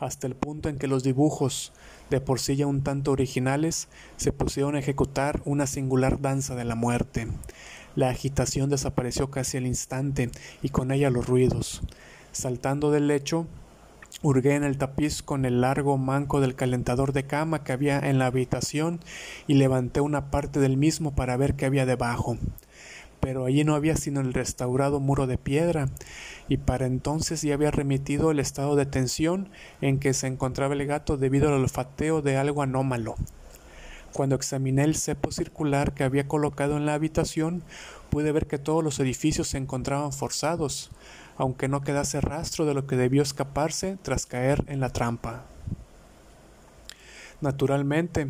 [0.00, 1.72] hasta el punto en que los dibujos,
[2.10, 6.64] de por sí ya un tanto originales, se pusieron a ejecutar una singular danza de
[6.64, 7.28] la muerte.
[7.96, 10.30] La agitación desapareció casi al instante
[10.62, 11.80] y con ella los ruidos.
[12.32, 13.46] Saltando del lecho,
[14.26, 18.18] Hurgué en el tapiz con el largo manco del calentador de cama que había en
[18.18, 19.00] la habitación
[19.46, 22.38] y levanté una parte del mismo para ver qué había debajo.
[23.20, 25.90] Pero allí no había sino el restaurado muro de piedra,
[26.48, 29.50] y para entonces ya había remitido el estado de tensión
[29.82, 33.16] en que se encontraba el gato debido al olfateo de algo anómalo.
[34.14, 37.62] Cuando examiné el cepo circular que había colocado en la habitación,
[38.08, 40.90] pude ver que todos los edificios se encontraban forzados,
[41.36, 45.44] aunque no quedase rastro de lo que debió escaparse tras caer en la trampa.
[47.40, 48.28] Naturalmente,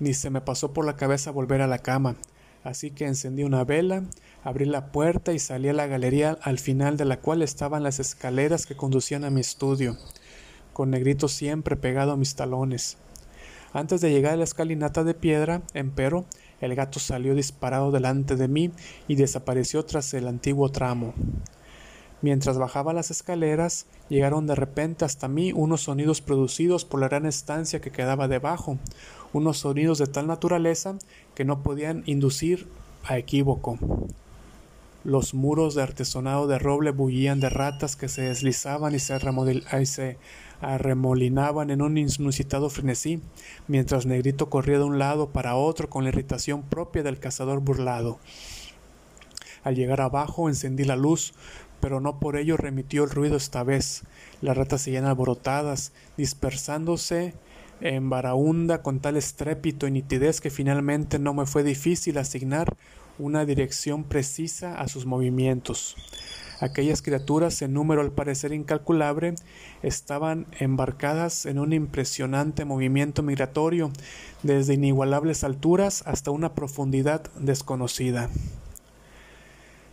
[0.00, 2.16] ni se me pasó por la cabeza volver a la cama,
[2.62, 4.04] así que encendí una vela,
[4.42, 8.00] abrí la puerta y salí a la galería al final de la cual estaban las
[8.00, 9.96] escaleras que conducían a mi estudio,
[10.72, 12.98] con negrito siempre pegado a mis talones.
[13.72, 16.26] Antes de llegar a la escalinata de piedra, empero,
[16.60, 18.70] el gato salió disparado delante de mí
[19.08, 21.12] y desapareció tras el antiguo tramo.
[22.24, 27.26] Mientras bajaba las escaleras, llegaron de repente hasta mí unos sonidos producidos por la gran
[27.26, 28.78] estancia que quedaba debajo,
[29.34, 30.96] unos sonidos de tal naturaleza
[31.34, 32.66] que no podían inducir
[33.04, 33.78] a equívoco.
[35.04, 40.16] Los muros de artesonado de roble bullían de ratas que se deslizaban y se,
[40.62, 43.20] arremolinaban en un inusitado frenesí,
[43.68, 48.18] mientras Negrito corría de un lado para otro con la irritación propia del cazador burlado.
[49.64, 51.32] Al llegar abajo encendí la luz,
[51.84, 54.04] pero no por ello remitió el ruido esta vez.
[54.40, 57.34] Las ratas seguían alborotadas, dispersándose
[57.82, 62.74] en baraunda con tal estrépito y nitidez que finalmente no me fue difícil asignar
[63.18, 65.94] una dirección precisa a sus movimientos.
[66.58, 69.34] Aquellas criaturas, en número al parecer incalculable,
[69.82, 73.90] estaban embarcadas en un impresionante movimiento migratorio,
[74.42, 78.30] desde inigualables alturas hasta una profundidad desconocida.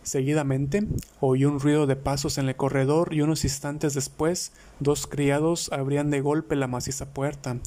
[0.02, 0.84] Seguidamente
[1.20, 6.10] oí un ruido de pasos en el corredor y unos instantes después dos criados abrían
[6.10, 7.58] de golpe la maciza puerta.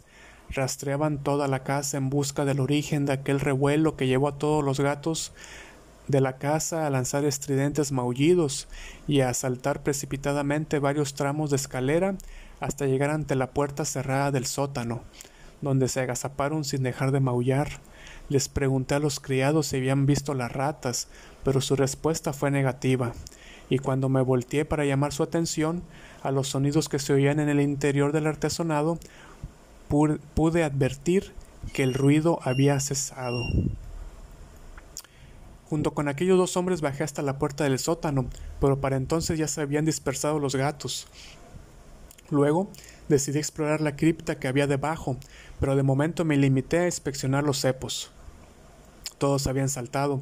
[0.49, 4.63] rastreaban toda la casa en busca del origen de aquel revuelo que llevó a todos
[4.63, 5.33] los gatos
[6.07, 8.67] de la casa a lanzar estridentes maullidos
[9.07, 12.15] y a saltar precipitadamente varios tramos de escalera
[12.59, 15.01] hasta llegar ante la puerta cerrada del sótano,
[15.61, 17.69] donde se agazaparon sin dejar de maullar.
[18.29, 21.07] Les pregunté a los criados si habían visto las ratas,
[21.46, 23.14] pero su respuesta fue negativa,
[23.70, 25.84] y cuando me volteé para llamar su atención
[26.24, 28.98] a los sonidos que se oían en el interior del artesonado,
[29.88, 31.32] pude advertir
[31.72, 33.43] que el ruido había cesado.
[35.70, 38.26] Junto con aquellos dos hombres bajé hasta la puerta del sótano,
[38.60, 41.08] pero para entonces ya se habían dispersado los gatos.
[42.32, 42.70] Luego
[43.08, 45.18] decidí explorar la cripta que había debajo,
[45.60, 48.10] pero de momento me limité a inspeccionar los cepos.
[49.18, 50.22] Todos habían saltado,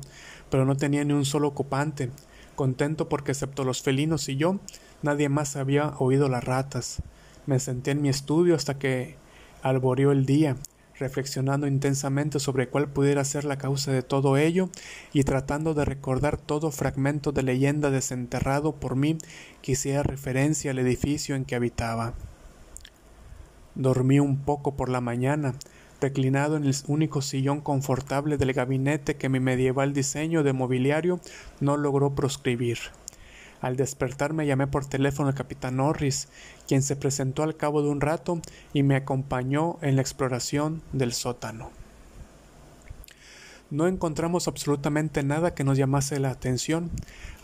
[0.54, 2.12] pero no tenía ni un solo ocupante,
[2.56, 4.60] contento porque excepto los felinos y yo,
[5.01, 7.01] nadie más había oído las ratas.
[7.47, 9.16] Me senté en mi estudio hasta que
[9.64, 10.56] alboreó el día,
[10.99, 14.70] reflexionando intensamente sobre cuál pudiera ser la causa de todo ello
[15.12, 19.18] y tratando de recordar todo fragmento de leyenda desenterrado por mí
[19.64, 22.14] que hiciera referencia al edificio en que habitaba.
[23.74, 25.56] Dormí un poco por la mañana,
[26.04, 31.22] reclinado en el único sillón confortable del gabinete que mi medieval diseño de mobiliario
[31.62, 32.78] no logró proscribir.
[33.62, 36.28] Al despertarme llamé por teléfono al capitán Norris,
[36.68, 38.41] quien se presentó al cabo de un rato
[38.74, 41.72] y me acompañó en la exploración del sótano.
[43.72, 46.91] No encontramos absolutamente nada que nos llamase la atención,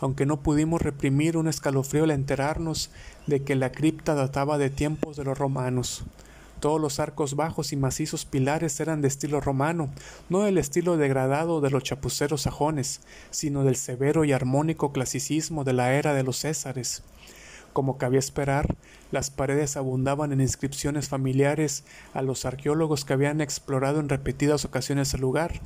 [0.00, 2.90] aunque no pudimos reprimir un escalofrío al enterarnos
[3.26, 6.04] de que la cripta databa de tiempos de los romanos.
[6.60, 9.88] Todos los arcos bajos y macizos pilares eran de estilo romano,
[10.28, 13.00] no del estilo degradado de los chapuceros sajones,
[13.30, 17.02] sino del severo y armónico clasicismo de la era de los Césares.
[17.72, 18.76] Como cabía esperar,
[19.10, 25.14] las paredes abundaban en inscripciones familiares a los arqueólogos que habían explorado en repetidas ocasiones
[25.14, 25.60] el lugar.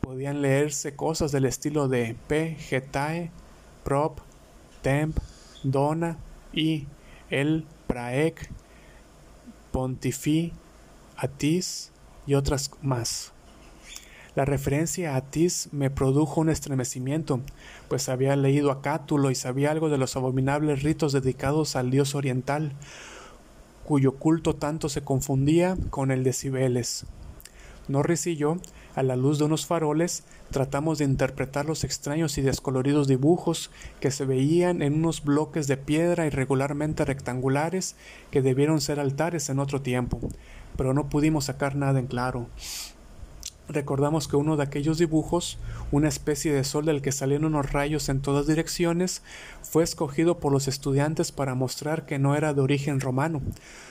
[0.00, 2.56] Podían leerse cosas del estilo de P.
[2.58, 3.30] Getae,
[3.82, 4.20] Prop,
[4.80, 5.18] Temp,
[5.64, 6.16] Dona
[6.52, 6.86] y
[7.28, 8.48] El Praec
[9.74, 10.52] Pontifi,
[11.16, 11.90] Atis
[12.28, 13.32] y otras más.
[14.36, 17.40] La referencia a Atis me produjo un estremecimiento,
[17.88, 22.14] pues había leído a Cátulo y sabía algo de los abominables ritos dedicados al dios
[22.14, 22.70] oriental,
[23.84, 27.06] cuyo culto tanto se confundía con el de Cibeles.
[27.88, 28.58] Norris y yo
[28.94, 33.70] a la luz de unos faroles, tratamos de interpretar los extraños y descoloridos dibujos
[34.00, 37.96] que se veían en unos bloques de piedra irregularmente rectangulares
[38.30, 40.20] que debieron ser altares en otro tiempo,
[40.76, 42.48] pero no pudimos sacar nada en claro.
[43.66, 45.56] Recordamos que uno de aquellos dibujos,
[45.90, 49.22] una especie de sol del que salían unos rayos en todas direcciones,
[49.62, 53.40] fue escogido por los estudiantes para mostrar que no era de origen romano,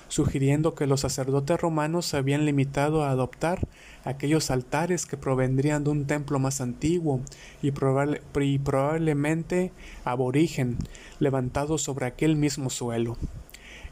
[0.09, 3.67] sugiriendo que los sacerdotes romanos se habían limitado a adoptar
[4.05, 7.21] aquellos altares que provendrían de un templo más antiguo
[7.63, 9.71] y, probablemente
[10.05, 10.78] aborigen,
[11.19, 13.17] levantados sobre aquel mismo suelo.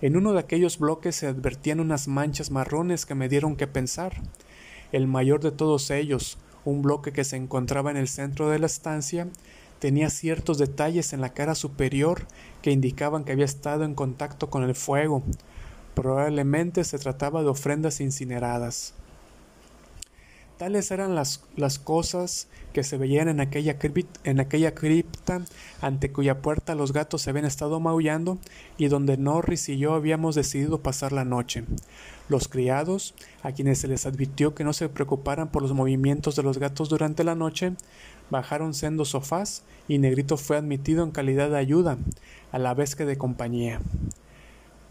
[0.01, 4.21] En uno de aquellos bloques se advertían unas manchas marrones que me dieron que pensar.
[4.91, 8.65] El mayor de todos ellos, un bloque que se encontraba en el centro de la
[8.65, 9.27] estancia,
[9.79, 12.27] tenía ciertos detalles en la cara superior
[12.61, 15.23] que indicaban que había estado en contacto con el fuego.
[15.95, 18.93] Probablemente se trataba de ofrendas incineradas.
[20.57, 23.77] Tales eran las, las cosas que se veían en aquella,
[24.23, 25.43] en aquella cripta
[25.81, 28.37] ante cuya puerta los gatos se habían estado maullando
[28.77, 31.63] y donde Norris y yo habíamos decidido pasar la noche.
[32.31, 33.13] Los criados,
[33.43, 36.87] a quienes se les advirtió que no se preocuparan por los movimientos de los gatos
[36.87, 37.73] durante la noche,
[38.29, 41.97] bajaron sendos sofás y Negrito fue admitido en calidad de ayuda,
[42.53, 43.81] a la vez que de compañía.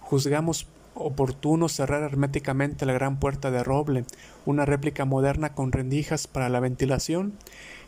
[0.01, 4.05] Juzgamos oportuno cerrar herméticamente la gran puerta de roble,
[4.45, 7.33] una réplica moderna con rendijas para la ventilación,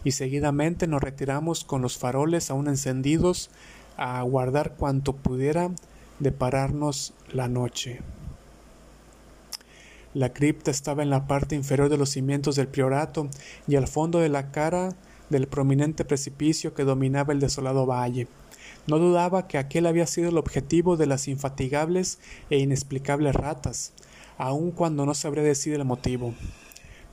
[0.02, 3.50] y seguidamente nos retiramos con los faroles aún encendidos
[3.98, 5.72] a aguardar cuanto pudiera
[6.20, 8.00] depararnos la noche.
[10.14, 13.28] La cripta estaba en la parte inferior de los cimientos del priorato
[13.66, 14.94] y al fondo de la cara
[15.30, 18.28] del prominente precipicio que dominaba el desolado valle.
[18.86, 22.18] No dudaba que aquel había sido el objetivo de las infatigables
[22.50, 23.92] e inexplicables ratas,
[24.36, 26.34] aun cuando no sabría decir el motivo.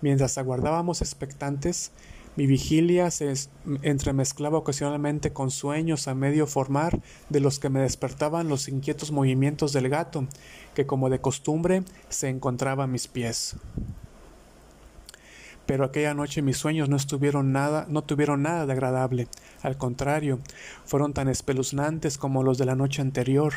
[0.02, 1.92] Mientras aguardábamos expectantes,
[2.36, 3.34] mi vigilia se
[3.82, 9.74] entremezclaba ocasionalmente con sueños a medio formar de los que me despertaban los inquietos movimientos
[9.74, 10.26] del gato,
[10.74, 13.56] que como de costumbre se encontraba a mis pies.
[15.70, 19.28] Pero aquella noche mis sueños no estuvieron nada, no tuvieron nada de agradable.
[19.62, 20.40] Al contrario,
[20.84, 23.54] fueron tan espeluznantes como los de la noche anterior.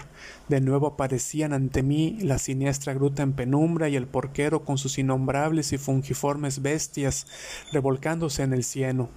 [0.46, 4.98] De nuevo aparecían ante mí la siniestra gruta en penumbra y el porquero con sus
[4.98, 7.26] innombrables y fungiformes bestias
[7.72, 9.08] revolcándose en el cieno.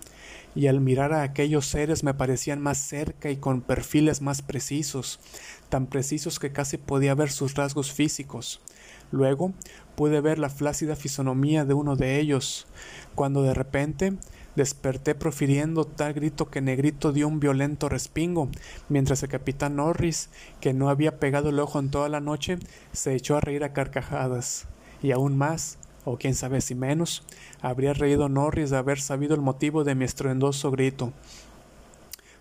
[0.56, 5.20] Y al mirar a aquellos seres me parecían más cerca y con perfiles más precisos,
[5.68, 8.62] tan precisos que casi podía ver sus rasgos físicos.
[9.12, 9.54] Luego
[9.96, 12.68] pude ver la flácida fisonomía de uno de ellos,
[13.16, 14.14] cuando de repente
[14.56, 18.50] desperté profiriendo tal grito que Negrito dio un violento respingo,
[18.90, 20.30] mientras el capitán Norris,
[20.62, 22.58] que no había pegado el ojo en toda la noche,
[22.94, 24.68] se echó a reír a carcajadas.
[25.02, 27.24] Y aún más, o quién sabe si menos,
[27.62, 31.14] habría reído Norris de haber sabido el motivo de mi estruendoso grito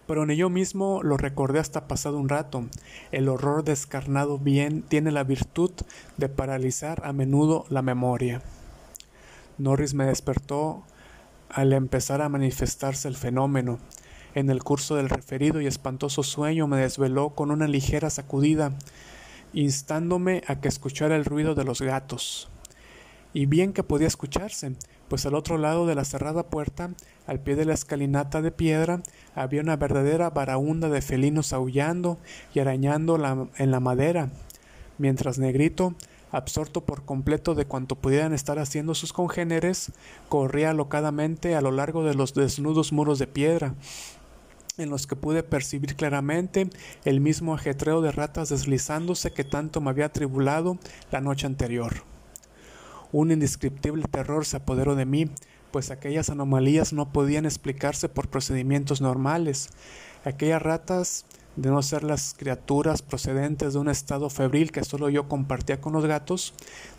[0.07, 2.65] pero ni yo mismo lo recordé hasta pasado un rato.
[3.13, 5.71] El horror descarnado bien tiene la virtud
[6.17, 8.43] de paralizar a menudo la memoria.
[9.59, 10.83] Norris me despertó
[11.49, 13.79] al empezar a manifestarse el fenómeno.
[14.35, 18.73] En el curso del referido y espantoso sueño me desveló con una ligera sacudida,
[19.53, 22.49] instándome a que escuchara el ruido de los gatos.
[23.33, 24.75] Y bien que podía escucharse,
[25.09, 26.91] pues al otro lado de la cerrada puerta,
[27.27, 29.03] al pie de la escalinata de piedra,
[29.35, 32.19] había una verdadera baraúnda de felinos aullando
[32.55, 33.17] y arañando
[33.57, 34.31] en la madera,
[34.99, 35.95] mientras Negrito,
[36.31, 39.93] absorto por completo de cuanto pudieran estar haciendo sus congéneres,
[40.29, 43.75] corría alocadamente a lo largo de los desnudos muros de piedra,
[44.77, 46.69] en los que pude percibir claramente
[47.05, 50.79] el mismo ajetreo de ratas deslizándose que tanto me había atribulado
[51.13, 52.14] la noche anterior.
[53.17, 55.31] Un indescriptible terror se apoderó de mí,
[55.71, 59.69] pues aquellas anomalías no podían explicarse por procedimientos normales.
[60.25, 65.29] Aquellas ratas, de no ser las criaturas procedentes de un estado febril que solo yo
[65.29, 66.55] compartía con los gatos,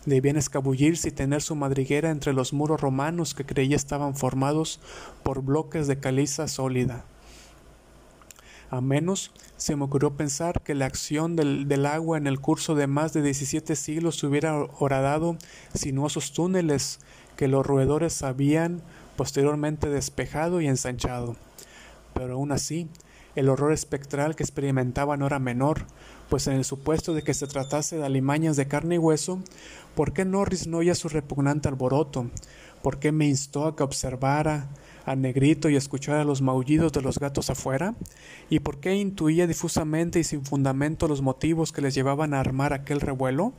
[0.06, 4.80] debían escabullirse y tener su madriguera entre los muros romanos que creía estaban formados
[5.22, 7.04] por bloques de caliza sólida.
[8.68, 12.88] A menos se me ocurrió pensar que la acción del, agua en el curso de
[12.88, 15.36] más de 17 siglos hubiera horadado
[15.74, 16.98] sinuosos túneles
[17.36, 18.82] que los roedores habían
[19.16, 21.36] posteriormente despejado y ensanchado.
[22.12, 22.88] Pero aún así,
[23.36, 25.86] el horror espectral que experimentaba no era menor,
[26.28, 29.40] pues en el supuesto de que se tratase de alimañas de carne y hueso,
[29.94, 32.30] ¿por qué Norris no oía su repugnante alboroto?
[32.82, 34.68] ¿Por qué me instó a que observara,
[35.06, 37.94] a Negrito y escuchara los maullidos de los gatos afuera?
[38.50, 42.72] ¿Y por qué intuía difusamente y sin fundamento los motivos que les llevaban a armar
[42.72, 43.52] aquel revuelo?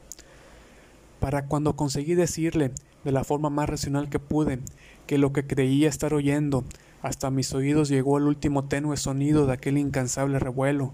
[1.20, 2.72] Para cuando conseguí decirle,
[3.04, 4.60] de la forma más racional que pude,
[5.08, 6.66] que lo que creía estar oyendo,
[7.02, 10.92] hasta mis oídos llegó el último tenue sonido de aquel incansable revuelo.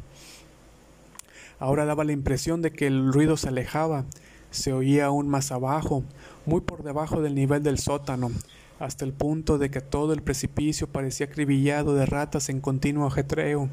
[1.60, 4.06] Ahora daba la impresión de que el ruido se alejaba,
[4.51, 6.04] se oía aún más abajo,
[6.45, 8.32] muy por debajo del nivel del sótano,
[8.80, 13.69] hasta el punto de que todo el precipicio parecía acribillado de ratas en continuo ajetreo.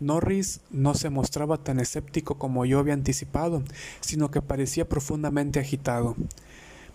[0.00, 3.62] Norris no se mostraba tan escéptico como yo había anticipado,
[4.00, 6.16] sino que parecía profundamente agitado.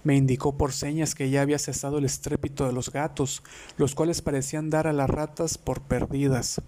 [0.04, 3.44] Me indicó por señas que ya había cesado el estrépito de los gatos,
[3.78, 6.62] los cuales parecían dar a las ratas por perdidas.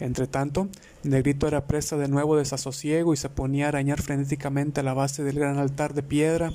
[0.00, 0.68] Entretanto,
[1.02, 5.38] Negrito era presa de nuevo desasosiego y se ponía a arañar frenéticamente la base del
[5.38, 6.52] gran altar de piedra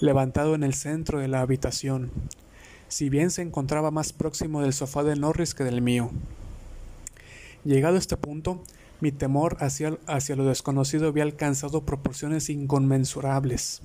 [0.00, 2.12] levantado en el centro de la habitación
[2.94, 6.12] si bien se encontraba más próximo del sofá de Norris que del mío.
[7.64, 8.62] Llegado a este punto,
[9.00, 13.82] mi temor hacia, hacia lo desconocido había alcanzado proporciones inconmensurables.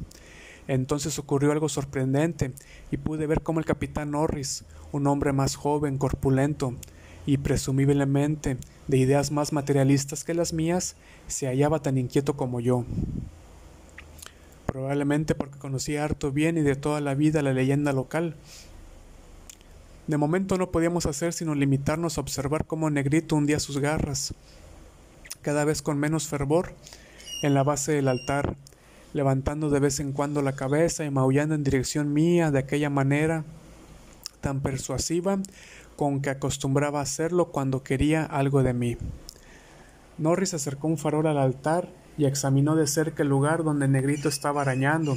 [0.67, 2.51] Entonces ocurrió algo sorprendente
[2.91, 6.75] y pude ver cómo el capitán Norris, un hombre más joven, corpulento
[7.25, 8.57] y presumiblemente
[8.87, 10.95] de ideas más materialistas que las mías,
[11.27, 12.85] se hallaba tan inquieto como yo.
[14.67, 18.35] Probablemente porque conocía harto bien y de toda la vida la leyenda local,
[20.09, 24.33] de momento no podíamos hacer sino limitarnos a observar cómo Negrito hundía sus garras,
[25.43, 26.73] cada vez con menos fervor,
[27.43, 28.55] en la base del altar,
[29.13, 33.43] levantando de vez en cuando la cabeza y maullando en dirección mía de aquella manera
[34.41, 35.37] tan persuasiva
[35.95, 38.97] con que acostumbraba hacerlo cuando quería algo de mí.
[40.17, 41.87] Norris acercó un farol al altar
[42.17, 45.15] y examinó de cerca el lugar donde Negrito estaba arañando,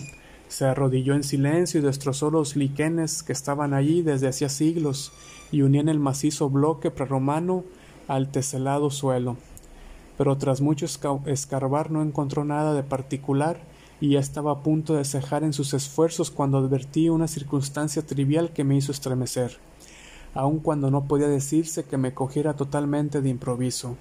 [0.53, 5.11] se arrodilló en silencio y destrozó los liquenes que estaban allí desde hacía siglos
[5.51, 7.65] y unían el macizo bloque prerromano
[8.07, 9.39] al teselado suelo.
[10.19, 10.85] Pero tras mucho
[11.25, 13.63] escarbar no encontró nada de particular
[13.99, 18.53] y ya estaba a punto de cejar en sus esfuerzos cuando advertí una circunstancia trivial
[18.53, 19.57] que me hizo estremecer,
[20.35, 23.97] aun cuando no podía decirse que me cogiera totalmente de improviso.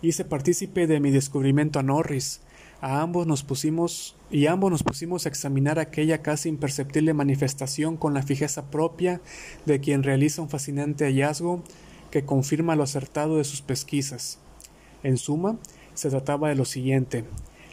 [0.00, 2.40] Hice partícipe de mi descubrimiento a Norris,
[2.82, 8.12] A ambos nos pusimos y ambos nos pusimos a examinar aquella casi imperceptible manifestación con
[8.12, 9.20] la fijeza propia
[9.66, 11.62] de quien realiza un fascinante hallazgo
[12.10, 14.40] que confirma lo acertado de sus pesquisas.
[15.04, 15.58] En suma,
[15.94, 17.24] se trataba de lo siguiente.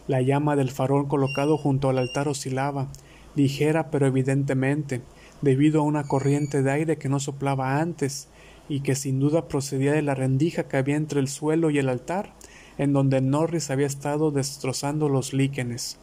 [0.08, 2.88] La llama del farol colocado junto al altar oscilaba,
[3.36, 5.02] ligera pero evidentemente,
[5.42, 8.28] debido a una corriente de aire que no soplaba antes,
[8.68, 11.90] y que sin duda procedía de la rendija que había entre el suelo y el
[11.90, 12.36] altar,
[12.80, 15.98] en donde Norris había estado destrozando los líquenes.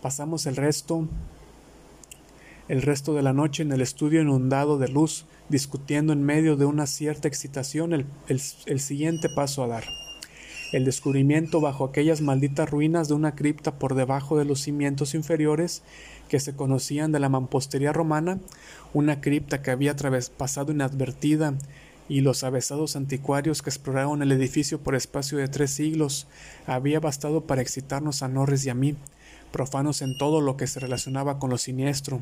[0.00, 1.08] Pasamos el resto
[2.68, 6.66] el resto de la noche en el estudio inundado de luz, discutiendo en medio de
[6.66, 9.84] una cierta excitación el, el siguiente paso a dar.
[10.72, 15.82] El descubrimiento bajo aquellas malditas ruinas de una cripta por debajo de los cimientos inferiores
[16.28, 18.38] que se conocían de la mampostería romana,
[18.92, 19.96] una cripta que había
[20.36, 21.54] pasado inadvertida
[22.08, 26.26] y los avesados anticuarios que exploraron el edificio por espacio de tres siglos
[26.66, 28.96] había bastado para excitarnos a Norris y a mí,
[29.52, 32.20] profanos en todo lo que se relacionaba con lo siniestro.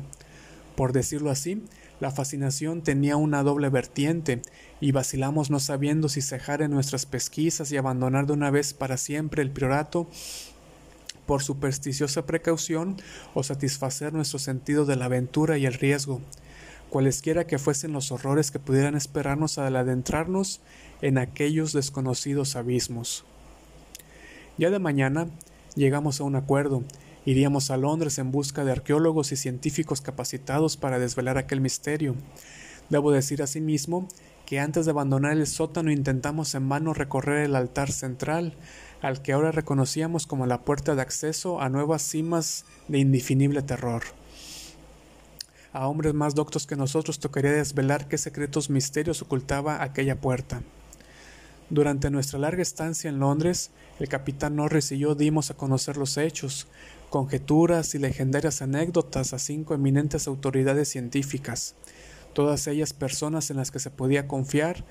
[0.75, 1.63] Por decirlo así,
[1.99, 4.41] la fascinación tenía una doble vertiente,
[4.79, 8.97] y vacilamos no sabiendo si cejar en nuestras pesquisas y abandonar de una vez para
[8.97, 10.07] siempre el priorato
[11.25, 12.97] por supersticiosa precaución
[13.33, 16.21] o satisfacer nuestro sentido de la aventura y el riesgo,
[16.89, 20.61] cualesquiera que fuesen los horrores que pudieran esperarnos al adentrarnos
[21.01, 23.25] en aquellos desconocidos abismos.
[24.57, 25.27] Ya de mañana
[25.75, 26.83] llegamos a un acuerdo,
[27.25, 32.15] iríamos a Londres en busca de arqueólogos y científicos capacitados para desvelar aquel misterio.
[32.89, 34.07] Debo decir asimismo
[34.45, 38.55] que antes de abandonar el sótano intentamos en vano recorrer el altar central,
[39.01, 44.03] al que ahora reconocíamos como la puerta de acceso a nuevas cimas de indefinible terror.
[45.77, 50.63] A hombres más doctos que nosotros tocaría desvelar qué secretos misterios ocultaba aquella puerta.
[51.69, 53.69] Durante nuestra larga estancia en Londres,
[53.99, 56.65] el capitán Norris y yo dimos a conocer los hechos,
[57.11, 61.75] conjeturas y legendarias anécdotas a cinco eminentes autoridades científicas,
[62.33, 64.83] todas ellas personas en las que se podía confiar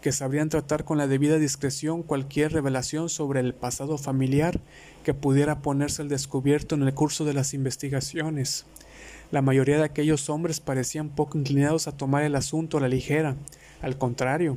[0.00, 4.60] que sabrían tratar con la debida discreción cualquier revelación sobre el pasado familiar
[5.04, 8.64] que pudiera ponerse al descubierto en el curso de las investigaciones.
[9.32, 13.36] La mayoría de aquellos hombres parecían poco inclinados a tomar el asunto a la ligera.
[13.82, 14.56] Al contrario,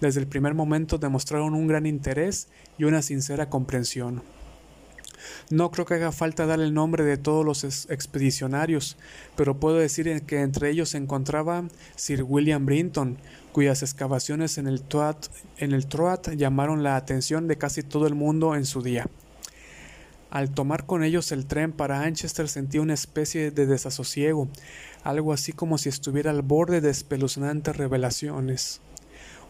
[0.00, 2.48] desde el primer momento demostraron un gran interés
[2.78, 4.22] y una sincera comprensión.
[5.50, 8.96] No creo que haga falta dar el nombre de todos los expedicionarios,
[9.36, 11.64] pero puedo decir que entre ellos se encontraba
[11.96, 13.18] Sir William Brinton,
[13.52, 18.82] cuyas excavaciones en el, Troat, llamaron la atención de casi todo el mundo en su
[18.82, 19.08] día.
[20.30, 24.48] Al tomar con ellos el tren para Anchester sentí una especie de desasosiego,
[25.02, 28.80] algo así como si estuviera al borde de espeluznantes revelaciones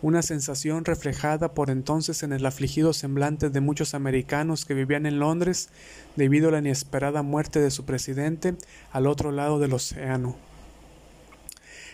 [0.01, 5.19] una sensación reflejada por entonces en el afligido semblante de muchos americanos que vivían en
[5.19, 5.71] Londres
[6.17, 8.55] debido a la inesperada muerte de su presidente
[8.93, 10.37] al otro lado del océano.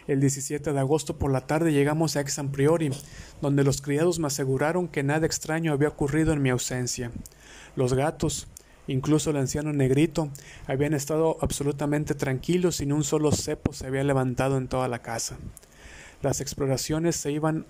[0.06, 2.90] El 17 de agosto por la tarde llegamos a Exan Priori,
[3.40, 7.10] donde los criados me aseguraron que nada extraño había ocurrido en mi ausencia.
[7.74, 8.46] Los gatos,
[8.86, 10.30] incluso el anciano negrito,
[10.66, 15.00] habían estado absolutamente tranquilos y ni un solo cepo se había levantado en toda la
[15.00, 15.36] casa.
[16.22, 17.66] Las exploraciones se iban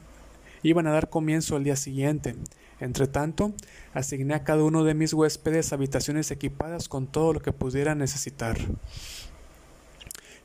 [0.64, 2.34] iban a dar comienzo al día siguiente.
[2.80, 3.52] Entretanto,
[3.92, 8.56] asigné a cada uno de mis huéspedes habitaciones equipadas con todo lo que pudiera necesitar.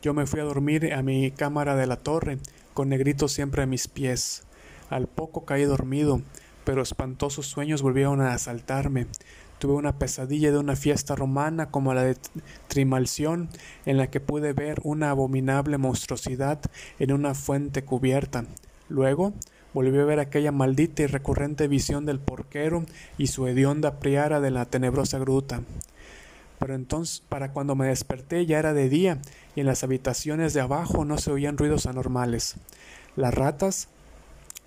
[0.01, 2.38] Yo me fui a dormir a mi cámara de la torre,
[2.74, 4.43] con negrito siempre a mis pies.
[4.89, 6.22] Al poco caí dormido,
[6.63, 9.07] pero espantosos sueños volvieron a asaltarme.
[9.60, 12.18] Tuve una pesadilla de una fiesta romana como la de
[12.68, 13.49] Trimalción,
[13.86, 16.60] en la que pude ver una abominable monstruosidad
[16.97, 18.45] en una fuente cubierta.
[18.88, 19.34] Luego,
[19.72, 22.86] Volvió a ver aquella maldita y recurrente visión del porquero
[23.20, 25.62] y su hedionda priara de la tenebrosa gruta.
[26.57, 29.20] Pero entonces, para cuando me desperté ya era de día
[29.55, 32.55] y en las habitaciones de abajo no se oían ruidos anormales.
[33.16, 33.89] Las ratas,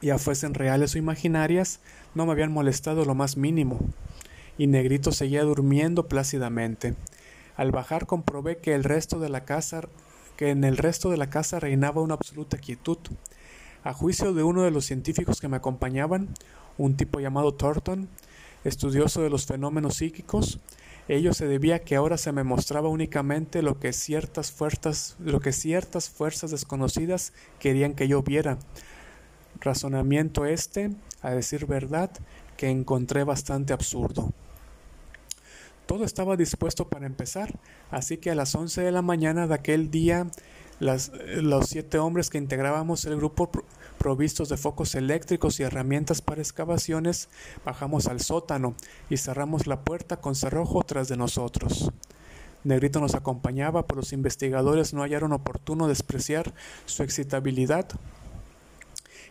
[0.00, 1.80] ya fuesen reales o imaginarias,
[2.14, 3.80] no me habían molestado lo más mínimo.
[4.58, 6.94] Y Negrito seguía durmiendo plácidamente.
[7.56, 9.82] Al bajar comprobé que el resto de la casa
[10.36, 12.98] que en el resto de la casa reinaba una absoluta quietud.
[13.84, 16.28] A juicio de uno de los científicos que me acompañaban,
[16.78, 18.08] un tipo llamado Thornton,
[18.64, 20.60] estudioso de los fenómenos psíquicos,
[21.08, 25.40] ello se debía a que ahora se me mostraba únicamente lo que ciertas fuerzas, lo
[25.40, 28.58] que ciertas fuerzas desconocidas querían que yo viera.
[29.60, 30.90] Razonamiento este,
[31.20, 32.10] a decir verdad,
[32.56, 34.32] que encontré bastante absurdo.
[35.92, 37.58] Todo estaba dispuesto para empezar,
[37.90, 40.26] así que a las once de la mañana de aquel día
[40.80, 43.50] los siete hombres que integrábamos el grupo
[43.98, 47.28] provistos de focos eléctricos y herramientas para excavaciones,
[47.66, 48.74] bajamos al sótano
[49.10, 51.92] y cerramos la puerta con cerrojo tras de nosotros.
[52.64, 56.54] Negrito nos acompañaba, pero los investigadores no hallaron oportuno despreciar
[56.86, 57.86] su excitabilidad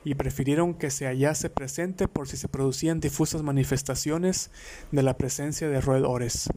[0.03, 4.49] y prefirieron que se hallase presente por si se producían difusas manifestaciones
[4.91, 6.49] de la presencia de roedores.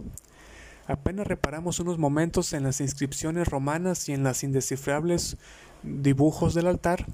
[0.86, 5.36] Apenas reparamos unos momentos en las inscripciones romanas y en las indescifrables
[5.82, 7.06] dibujos del altar,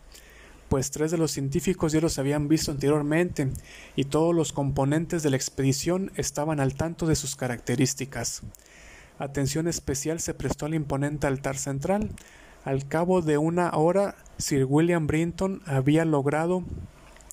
[0.69, 3.49] pues tres de los científicos ya los habían visto anteriormente
[3.97, 8.43] y todos los componentes de la expedición estaban al tanto de sus características.
[9.19, 12.11] Atención especial se prestó al imponente altar central.
[12.65, 16.63] Al cabo de una hora, Sir William Brinton había logrado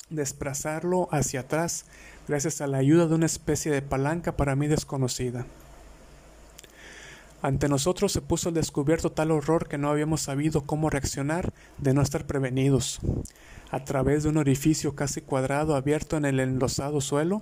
[0.09, 1.83] desplazarlo hacia atrás
[2.29, 5.45] gracias a la ayuda de una especie de palanca para mí desconocida.
[7.41, 11.93] Ante nosotros se puso al descubierto tal horror que no habíamos sabido cómo reaccionar de
[11.93, 12.99] no estar prevenidos.
[13.69, 17.41] A través de un orificio casi cuadrado abierto en el enlosado suelo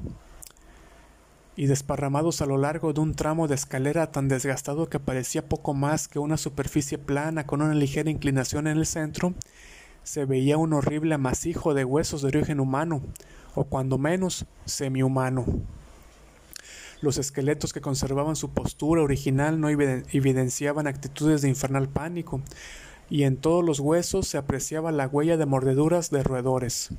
[1.58, 5.74] y desparramados a lo largo de un tramo de escalera tan desgastado que parecía poco
[5.74, 9.34] más que una superficie plana con una ligera inclinación en el centro,
[10.04, 13.02] se veía un horrible amasijo de huesos de origen humano,
[13.56, 15.46] o cuando menos semihumano.
[17.02, 22.42] Los esqueletos que conservaban su postura original no evidenciaban actitudes de infernal pánico,
[23.10, 26.90] y en todos los huesos se apreciaba la huella de mordeduras de roedores.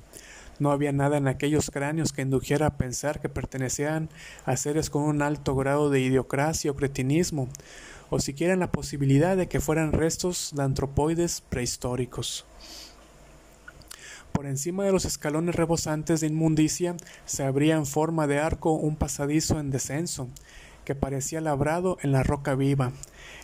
[0.58, 4.08] No había nada en aquellos cráneos que indujera a pensar que pertenecían
[4.44, 7.48] a seres con un alto grado de idiocracia o cretinismo,
[8.08, 12.46] o siquiera en la posibilidad de que fueran restos de antropoides prehistóricos.
[14.32, 18.96] Por encima de los escalones rebosantes de inmundicia se abría en forma de arco un
[18.96, 20.28] pasadizo en descenso,
[20.84, 22.92] que parecía labrado en la roca viva,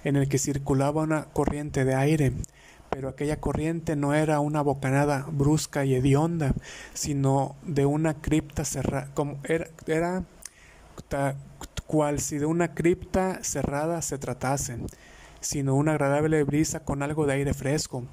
[0.04, 2.32] en el que circulaba una corriente de aire,
[2.92, 6.52] pero aquella corriente no era una bocanada brusca y hedionda,
[6.92, 10.24] sino de una cripta cerrada, como era, era
[11.86, 14.76] cual si de una cripta cerrada se tratase,
[15.40, 18.04] sino una agradable brisa con algo de aire fresco.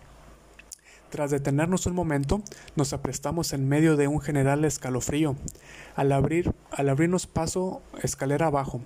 [1.09, 2.41] Tras detenernos un momento,
[2.75, 5.36] nos aprestamos en medio de un general escalofrío,
[5.95, 8.82] al, abrir, al abrirnos paso escalera abajo.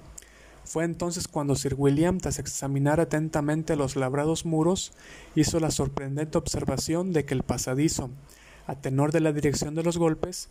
[0.65, 4.93] Fue entonces cuando Sir William, tras examinar atentamente los labrados muros,
[5.35, 8.09] hizo la sorprendente observación de que el pasadizo,
[8.65, 10.49] a tenor de la dirección de los golpes,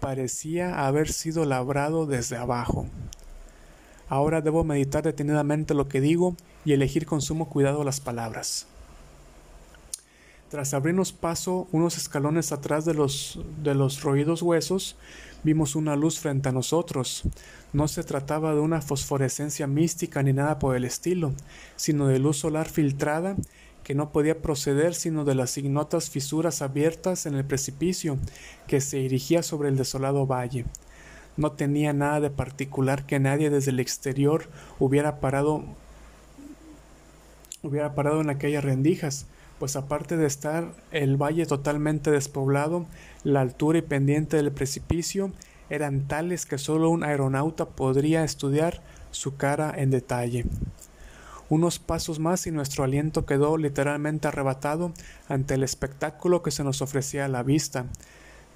[0.00, 2.86] parecía haber sido labrado desde abajo.
[4.08, 8.66] Ahora debo meditar detenidamente lo que digo y elegir con sumo cuidado las palabras.
[10.52, 14.96] Tras abrirnos paso unos escalones atrás de los, de los roídos huesos,
[15.42, 17.22] vimos una luz frente a nosotros.
[17.72, 21.32] No se trataba de una fosforescencia mística ni nada por el estilo,
[21.76, 23.34] sino de luz solar filtrada
[23.82, 28.18] que no podía proceder sino de las ignotas fisuras abiertas en el precipicio
[28.66, 30.66] que se erigía sobre el desolado valle.
[31.38, 35.64] No tenía nada de particular que nadie desde el exterior hubiera parado
[37.62, 39.26] hubiera parado en aquellas rendijas,
[39.62, 42.84] pues aparte de estar el valle totalmente despoblado,
[43.22, 45.30] la altura y pendiente del precipicio
[45.70, 48.82] eran tales que solo un aeronauta podría estudiar
[49.12, 50.46] su cara en detalle.
[51.48, 54.92] Unos pasos más y nuestro aliento quedó literalmente arrebatado
[55.28, 57.86] ante el espectáculo que se nos ofrecía a la vista,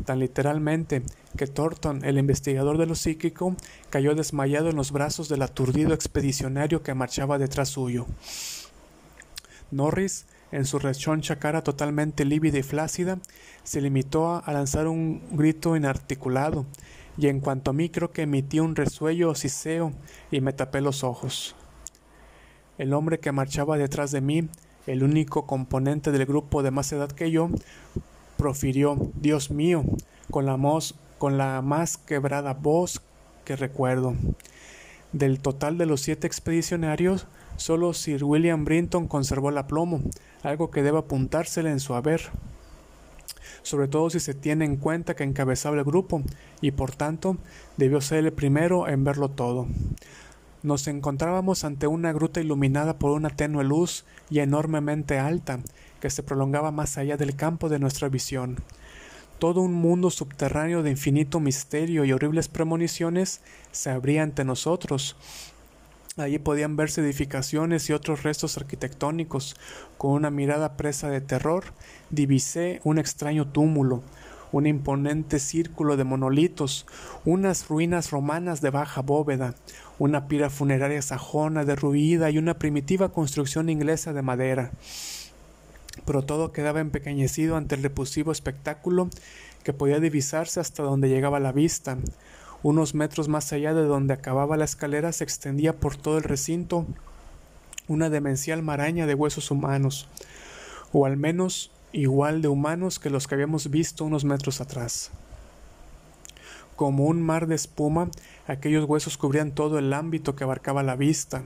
[0.05, 1.05] tan literalmente
[1.37, 3.55] que Thornton, el investigador de lo psíquico,
[3.91, 8.07] cayó desmayado en los brazos del aturdido expedicionario que marchaba detrás suyo.
[9.71, 13.19] Norris en su rechoncha cara totalmente lívida y flácida,
[13.65, 16.67] se limitó a lanzar un grito inarticulado,
[17.19, 19.93] y en cuanto a mí creo que emití un resuello o siseo
[20.31, 21.57] y me tapé los ojos.
[22.79, 24.49] El hombre que marchaba detrás de mí,
[24.87, 27.49] el único componente del grupo de más edad que yo,
[28.37, 29.83] profirió, Dios mío,
[30.31, 30.59] con la,
[31.19, 33.01] con la más quebrada voz
[33.45, 34.15] que recuerdo.
[35.13, 37.27] Del total de los siete expedicionarios,
[37.57, 40.03] Solo Sir William Brinton conservó el aplomo,
[40.47, 42.23] algo que debe apuntársele en su haber,
[43.63, 46.23] sobre todo si se tiene en cuenta que encabezaba el grupo
[46.61, 47.37] y por tanto
[47.77, 49.67] debió ser el primero en verlo todo.
[50.63, 55.61] Nos encontrábamos ante una gruta iluminada por una tenue luz y enormemente alta,
[56.01, 58.57] que se prolongaba más allá del campo de nuestra visión.
[59.39, 63.41] Todo un mundo subterráneo de infinito misterio y horribles premoniciones
[63.71, 65.17] se abría ante nosotros,
[66.19, 69.55] Allí podían verse edificaciones y otros restos arquitectónicos.
[69.99, 71.65] Con una mirada presa de terror,
[72.09, 74.03] divisé un extraño túmulo,
[74.51, 76.87] un imponente círculo de monolitos,
[77.27, 79.57] unas ruinas romanas de baja bóveda,
[79.99, 84.71] una pira funeraria sajona derruida y una primitiva construcción inglesa de madera.
[86.05, 89.09] pero todo quedaba empequeñecido ante el repulsivo espectáculo
[89.65, 91.99] que podía divisarse hasta donde llegaba la vista.
[92.63, 96.87] Unos metros más allá de donde acababa la escalera se extendía por todo el recinto
[97.89, 100.09] una demencial maraña de huesos humanos,
[100.93, 105.11] o al menos igual de humanos que los que habíamos visto unos metros atrás.
[106.75, 108.11] Como un mar de espuma,
[108.47, 111.43] aquellos huesos cubrían todo el ámbito que abarcaba la vista,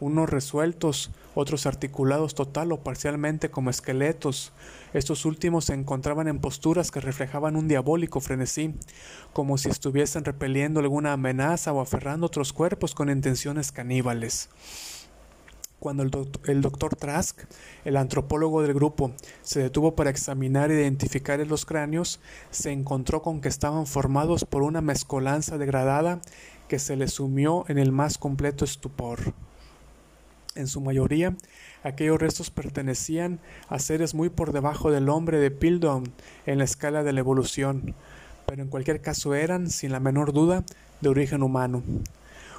[0.00, 4.52] unos resueltos, otros articulados total o parcialmente como esqueletos.
[4.92, 8.74] Estos últimos se encontraban en posturas que reflejaban un diabólico frenesí,
[9.32, 14.48] como si estuviesen repeliendo alguna amenaza o aferrando otros cuerpos con intenciones caníbales.
[15.80, 16.02] Cuando
[16.46, 17.40] el, doctor Trask,
[17.84, 22.20] el antropólogo del grupo, se detuvo para examinar e identificar los cráneos,
[22.50, 26.22] se encontró con que estaban formados por una mezcolanza degradada
[26.68, 29.34] que se le sumió en el más completo estupor.
[30.56, 31.34] En su mayoría,
[31.82, 36.12] aquellos restos pertenecían a seres muy por debajo del hombre de Piltdown
[36.46, 37.96] en la escala de la evolución,
[38.46, 40.62] pero en cualquier caso eran, sin la menor duda,
[41.00, 41.82] de origen humano.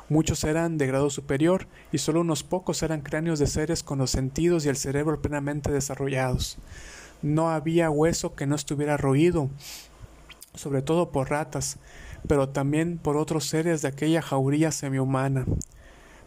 [0.10, 4.12] Muchos eran de grado superior y solo unos pocos eran cráneos de seres con los
[4.12, 6.58] sentidos y el cerebro plenamente desarrollados.
[7.22, 9.50] No había hueso que no estuviera roído,
[10.54, 11.78] sobre todo por ratas,
[12.28, 15.46] pero también por otros seres de aquella jauría semihumana.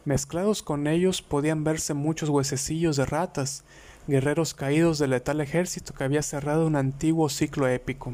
[0.05, 3.64] Mezclados con ellos podían verse muchos huesecillos de ratas,
[4.07, 8.12] guerreros caídos del letal ejército que había cerrado un antiguo ciclo épico.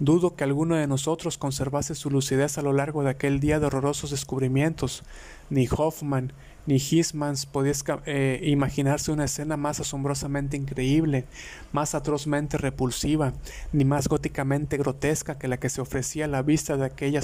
[0.00, 3.66] Dudo que alguno de nosotros conservase su lucidez a lo largo de aquel día de
[3.66, 5.04] horrorosos descubrimientos.
[5.50, 6.32] Ni Hoffman
[6.66, 7.74] ni Hismans podía
[8.06, 11.26] eh, imaginarse una escena más asombrosamente increíble,
[11.72, 13.34] más atrozmente repulsiva,
[13.72, 17.20] ni más góticamente grotesca que la que se ofrecía a la vista de aquella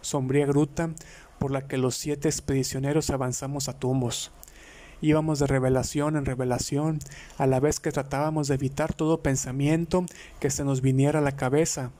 [0.00, 0.90] sombría gruta
[1.44, 4.32] por la que los siete expedicioneros avanzamos a tumbos.
[5.02, 7.00] Íbamos de revelación en revelación,
[7.36, 10.06] a la vez que tratábamos de evitar todo pensamiento
[10.40, 11.90] que se nos viniera a la cabeza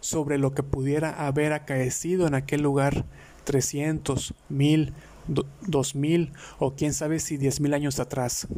[0.00, 3.04] sobre lo que pudiera haber acaecido en aquel lugar
[3.44, 4.94] trescientos, mil,
[5.60, 8.48] dos mil o quién sabe si diez mil años atrás.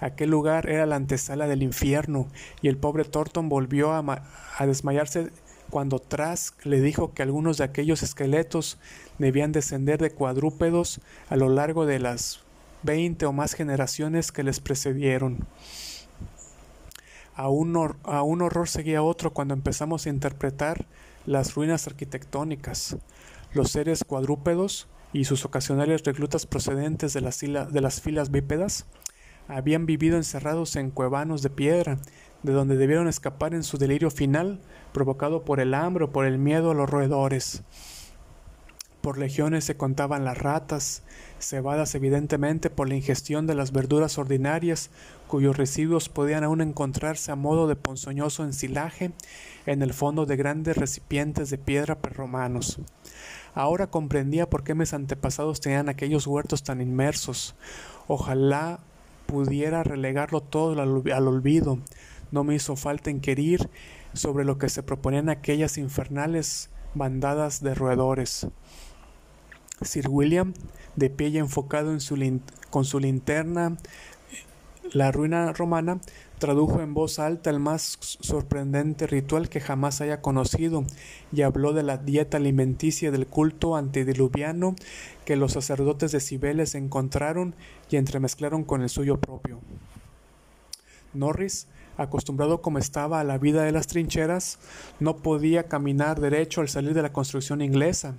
[0.00, 2.26] Aquel lugar era la antesala del infierno
[2.62, 4.22] y el pobre Thornton volvió a,
[4.56, 5.30] a desmayarse
[5.70, 8.78] cuando Trask le dijo que algunos de aquellos esqueletos
[9.18, 12.40] debían descender de cuadrúpedos a lo largo de las
[12.82, 15.46] veinte o más generaciones que les precedieron.
[17.34, 20.86] A un, a un horror seguía otro cuando empezamos a interpretar
[21.26, 22.96] las ruinas arquitectónicas,
[23.54, 28.86] los seres cuadrúpedos y sus ocasionales reclutas procedentes de las, de las filas bípedas
[29.48, 31.98] habían vivido encerrados en cuevanos de piedra
[32.42, 34.60] de donde debieron escapar en su delirio final,
[34.92, 37.62] provocado por el hambre o por el miedo a los roedores.
[39.00, 41.02] Por legiones se contaban las ratas,
[41.38, 44.90] cebadas evidentemente por la ingestión de las verduras ordinarias,
[45.26, 49.12] cuyos residuos podían aún encontrarse a modo de ponzoñoso ensilaje
[49.64, 52.78] en el fondo de grandes recipientes de piedra perromanos.
[53.54, 57.54] Ahora comprendía por qué mis antepasados tenían aquellos huertos tan inmersos.
[58.06, 58.80] Ojalá
[59.26, 61.78] pudiera relegarlo todo al, olvido,
[62.30, 63.68] no me hizo falta inquirir
[64.12, 68.46] sobre lo que se proponían aquellas infernales bandadas de roedores.
[69.82, 70.52] Sir William,
[70.96, 72.16] de pie y enfocado en su
[72.70, 73.76] con su linterna,
[74.92, 76.00] la ruina romana,
[76.38, 80.84] tradujo en voz alta el más sorprendente ritual que jamás haya conocido
[81.32, 84.74] y habló de la dieta alimenticia del culto antediluviano
[85.24, 87.54] que los sacerdotes de Cibeles encontraron
[87.90, 89.60] y entremezclaron con el suyo propio.
[91.12, 91.68] Norris
[92.02, 94.58] acostumbrado como estaba a la vida de las trincheras,
[95.00, 98.14] no podía caminar derecho al salir de la construcción inglesa.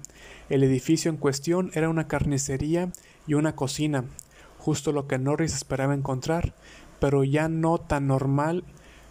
[0.49, 2.91] El edificio en cuestión era una carnicería
[3.25, 4.05] y una cocina,
[4.59, 6.53] justo lo que Norris esperaba encontrar,
[6.99, 8.63] pero ya no tan normal,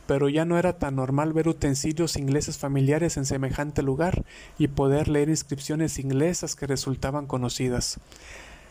[0.07, 4.25] pero ya no era tan normal ver utensilios ingleses familiares en semejante lugar
[4.57, 7.99] y poder leer inscripciones inglesas que resultaban conocidas,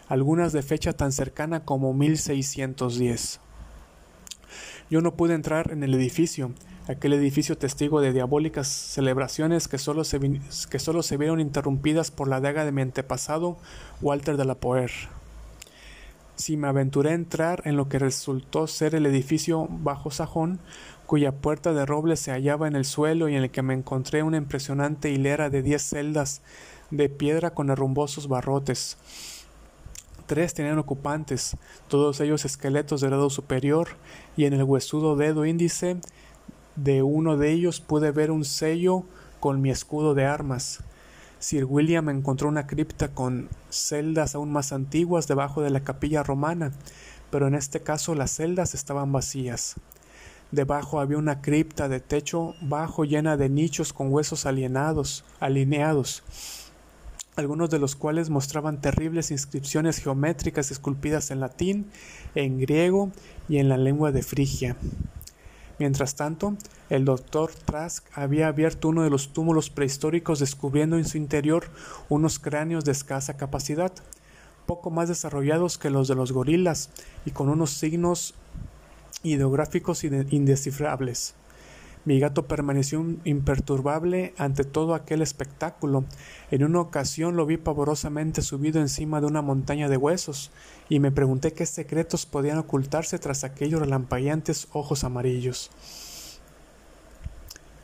[0.07, 3.41] algunas de fecha tan cercana como 1610.
[4.89, 6.51] Yo no pude entrar en el edificio,
[6.87, 10.19] aquel edificio testigo de diabólicas celebraciones que solo se,
[10.69, 13.57] que solo se vieron interrumpidas por la daga de mi antepasado,
[14.01, 14.91] Walter de la Poer.
[16.35, 20.59] Si me aventuré a entrar en lo que resultó ser el edificio bajo sajón,
[21.05, 24.23] cuya puerta de roble se hallaba en el suelo y en el que me encontré
[24.23, 26.41] una impresionante hilera de diez celdas
[26.89, 28.97] de piedra con herrumbosos barrotes,
[30.29, 31.57] Tres tenían ocupantes,
[31.87, 33.87] todos ellos esqueletos de grado superior,
[34.37, 35.97] y en el huesudo dedo índice
[36.75, 39.05] de uno de ellos pude ver un sello
[39.39, 40.83] con mi escudo de armas.
[41.39, 46.73] Sir William encontró una cripta con celdas aún más antiguas debajo de la capilla romana,
[47.31, 49.77] pero en este caso las celdas estaban vacías.
[50.51, 56.21] Debajo había una cripta de techo bajo llena de nichos con huesos alienados, alineados,
[57.39, 61.87] algunos de los cuales mostraban terribles inscripciones geométricas esculpidas en latín,
[62.35, 63.11] en griego
[63.47, 64.75] y en la lengua de Frigia.
[65.79, 66.57] Mientras tanto,
[66.89, 71.63] el doctor Trask había abierto uno de los túmulos prehistóricos descubriendo en su interior
[72.09, 73.93] unos cráneos de escasa capacidad,
[74.65, 76.89] poco más desarrollados que los de los gorilas
[77.25, 78.35] y con unos signos
[79.23, 81.33] ideográficos indescifrables.
[82.05, 86.05] Mi gato permaneció imperturbable ante todo aquel espectáculo.
[86.49, 90.51] En una ocasión lo vi pavorosamente subido encima de una montaña de huesos,
[90.87, 95.71] y me pregunté qué secretos podían ocultarse tras aquellos relampagueantes ojos amarillos.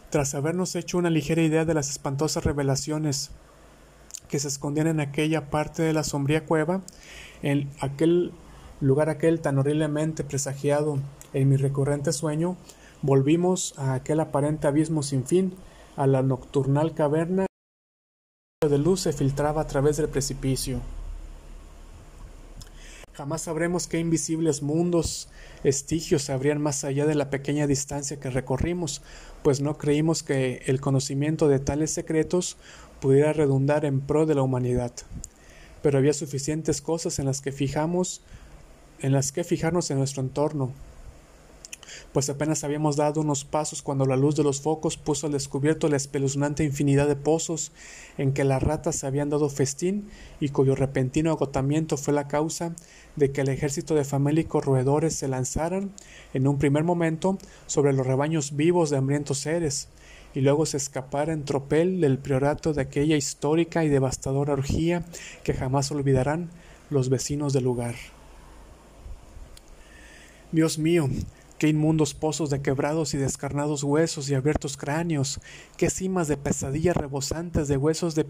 [0.09, 3.31] Tras habernos hecho una ligera idea de las espantosas revelaciones
[4.29, 6.81] que se escondían en aquella parte de la sombría cueva,
[7.43, 8.31] en aquel
[8.79, 10.99] lugar aquel tan horriblemente presagiado
[11.33, 12.55] en mi recurrente sueño,
[13.01, 15.53] Volvimos a aquel aparente abismo sin fin,
[15.95, 17.45] a la nocturnal caverna
[18.69, 20.81] de luz se filtraba a través del precipicio.
[23.13, 25.29] Jamás sabremos qué invisibles mundos,
[25.63, 29.01] estigios se abrían más allá de la pequeña distancia que recorrimos,
[29.41, 32.57] pues no creímos que el conocimiento de tales secretos
[32.99, 34.91] pudiera redundar en pro de la humanidad.
[35.81, 38.21] Pero había suficientes cosas en las que fijamos,
[38.99, 40.73] en las que fijarnos en nuestro entorno,
[42.15, 45.89] pues apenas habíamos dado unos pasos cuando la luz de los focos puso al descubierto
[45.89, 47.73] la espeluznante infinidad de pozos
[48.17, 50.07] en que las ratas se habían dado festín
[50.39, 52.73] y cuyo repentino agotamiento fue la causa
[53.17, 55.91] de que el ejército de famélicos roedores se lanzaran
[56.33, 57.37] en un primer momento
[57.67, 59.89] sobre los rebaños vivos de hambrientos seres
[60.33, 65.03] y luego se escapara en tropel del priorato de aquella histórica y devastadora orgía
[65.43, 66.49] que jamás olvidarán
[66.89, 67.95] los vecinos del lugar.
[70.53, 71.09] Dios mío,
[71.57, 75.39] Qué inmundos pozos de quebrados y descarnados huesos y abiertos cráneos,
[75.77, 78.25] qué cimas de pesadillas rebosantes de huesos de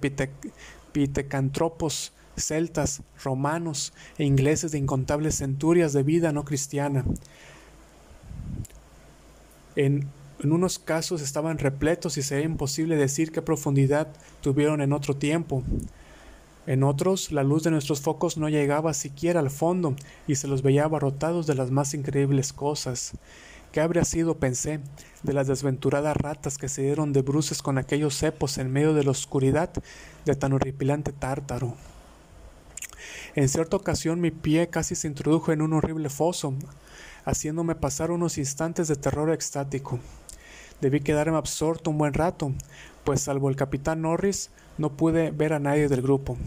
[0.92, 7.04] pitecantropos, celtas, romanos e ingleses de incontables centurias de vida no cristiana.
[9.76, 10.08] En,
[10.44, 14.08] en unos casos estaban repletos y sería imposible decir qué profundidad
[14.42, 15.64] tuvieron en otro tiempo.
[16.68, 19.96] En otros, la luz de nuestros focos no llegaba siquiera al fondo
[20.28, 23.12] y se los veía abarrotados de las más increíbles cosas.
[23.72, 24.80] ¿Qué habría sido, pensé,
[25.22, 29.04] de las desventuradas ratas que se dieron de bruces con aquellos cepos en medio de
[29.04, 29.70] la oscuridad
[30.26, 31.76] de tan horripilante tártaro?
[33.36, 36.56] En cierta ocasión mi pie casi se introdujo en un horrible foso,
[37.26, 40.00] haciéndome pasar unos instantes de terror extático.
[40.82, 42.54] Debí quedarme absorto un buen rato,
[43.06, 46.38] pues salvo el capitán Norris, no pude ver a nadie del grupo.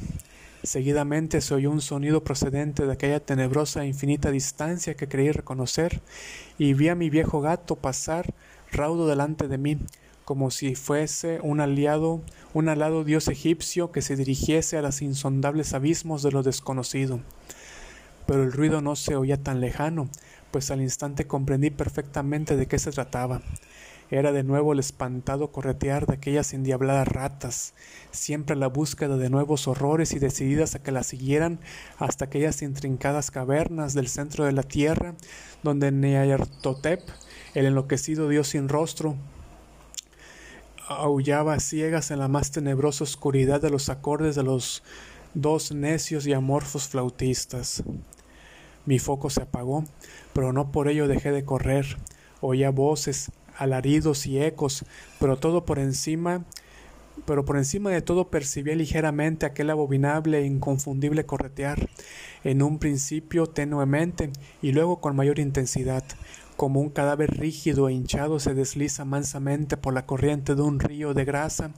[0.64, 6.02] Seguidamente se oyó un sonido procedente de aquella tenebrosa e infinita distancia que creí reconocer,
[6.58, 8.34] y vi a mi viejo gato pasar
[8.72, 9.78] raudo delante de mí,
[10.24, 12.20] como si fuese un aliado,
[12.52, 17.20] un alado dios egipcio que se dirigiese a los insondables abismos de lo desconocido.
[18.26, 20.10] Pero el ruido no se oía tan lejano,
[20.50, 23.40] pues al instante comprendí perfectamente de qué se trataba.
[24.10, 27.74] Era de nuevo el espantado corretear de aquellas endiabladas ratas,
[28.10, 31.60] siempre a la búsqueda de nuevos horrores y decididas a que las siguieran
[31.98, 35.14] hasta aquellas intrincadas cavernas del centro de la tierra,
[35.62, 37.02] donde Neayartotep,
[37.54, 39.16] el enloquecido dios sin rostro,
[40.88, 44.82] aullaba a ciegas en la más tenebrosa oscuridad de los acordes de los
[45.34, 47.82] dos necios y amorfos flautistas.
[48.86, 49.84] Mi foco se apagó,
[50.32, 51.98] pero no por ello dejé de correr.
[52.40, 54.84] Oía voces, alaridos y ecos,
[55.20, 56.44] pero todo por encima,
[57.26, 61.90] pero por encima de todo percibía ligeramente aquel abominable e inconfundible corretear,
[62.44, 64.30] en un principio tenuemente
[64.62, 66.04] y luego con mayor intensidad,
[66.56, 71.14] como un cadáver rígido e hinchado se desliza mansamente por la corriente de un río
[71.14, 71.70] de grasa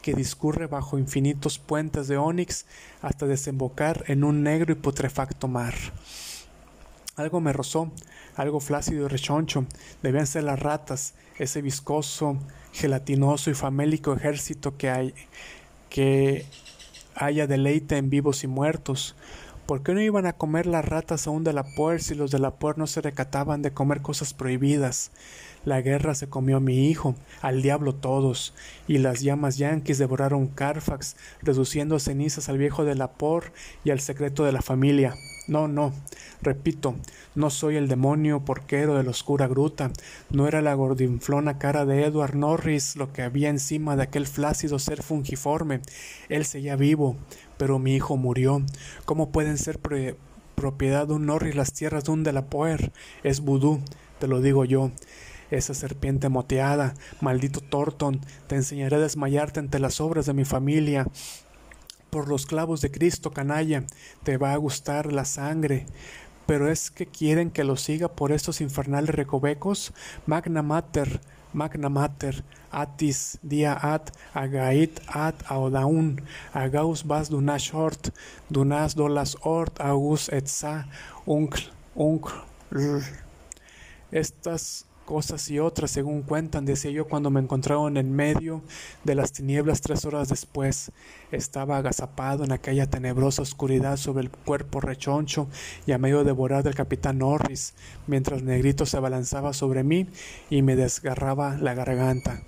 [0.00, 2.64] que discurre bajo infinitos puentes de ónix
[3.02, 5.74] hasta desembocar en un negro y putrefacto mar.
[7.16, 7.90] Algo me rozó,
[8.38, 9.66] algo flácido y rechoncho,
[10.02, 12.38] debían ser las ratas, ese viscoso,
[12.72, 15.14] gelatinoso y famélico ejército que hay,
[15.90, 16.46] que
[17.16, 19.16] haya deleite en vivos y muertos.
[19.66, 22.38] ¿Por qué no iban a comer las ratas aún de la puer si los de
[22.38, 25.10] la puer no se recataban de comer cosas prohibidas?
[25.64, 28.54] La guerra se comió a mi hijo, al diablo todos,
[28.86, 33.52] y las llamas yanquis devoraron Carfax, reduciendo a cenizas al viejo de la por
[33.84, 35.14] y al secreto de la familia.
[35.48, 35.94] No, no,
[36.42, 36.94] repito,
[37.34, 39.90] no soy el demonio porquero de la oscura gruta,
[40.30, 44.78] no era la gordinflona cara de Edward Norris lo que había encima de aquel flácido
[44.78, 45.80] ser fungiforme.
[46.28, 47.16] Él seguía vivo,
[47.56, 48.62] pero mi hijo murió.
[49.06, 49.80] ¿Cómo pueden ser
[50.54, 52.92] propiedad de un Norris las tierras de un de la Poer.
[53.22, 53.80] Es vudú,
[54.18, 54.90] te lo digo yo.
[55.50, 61.06] Esa serpiente moteada, maldito Torton, te enseñaré a desmayarte ante las obras de mi familia.
[62.10, 63.84] Por los clavos de Cristo, canalla,
[64.22, 65.86] te va a gustar la sangre.
[66.46, 69.92] Pero es que quieren que lo siga por estos infernales recovecos.
[70.26, 71.20] Magna Mater,
[71.52, 76.22] Magna Mater, Atis, Dia At, Agait At, Audaun,
[76.54, 78.08] Agaus Vas Dunas Hort,
[78.48, 80.86] Dunas Dolas Ort, Agus Etza,
[81.26, 82.32] Uncl, Uncl.
[84.10, 88.60] Estas cosas y otras, según cuentan, decía yo cuando me encontraron en medio
[89.04, 90.92] de las tinieblas tres horas después.
[91.32, 95.48] Estaba agazapado en aquella tenebrosa oscuridad sobre el cuerpo rechoncho
[95.86, 97.72] y a medio devorar del capitán Norris,
[98.06, 100.08] mientras Negrito se abalanzaba sobre mí
[100.50, 102.42] y me desgarraba la garganta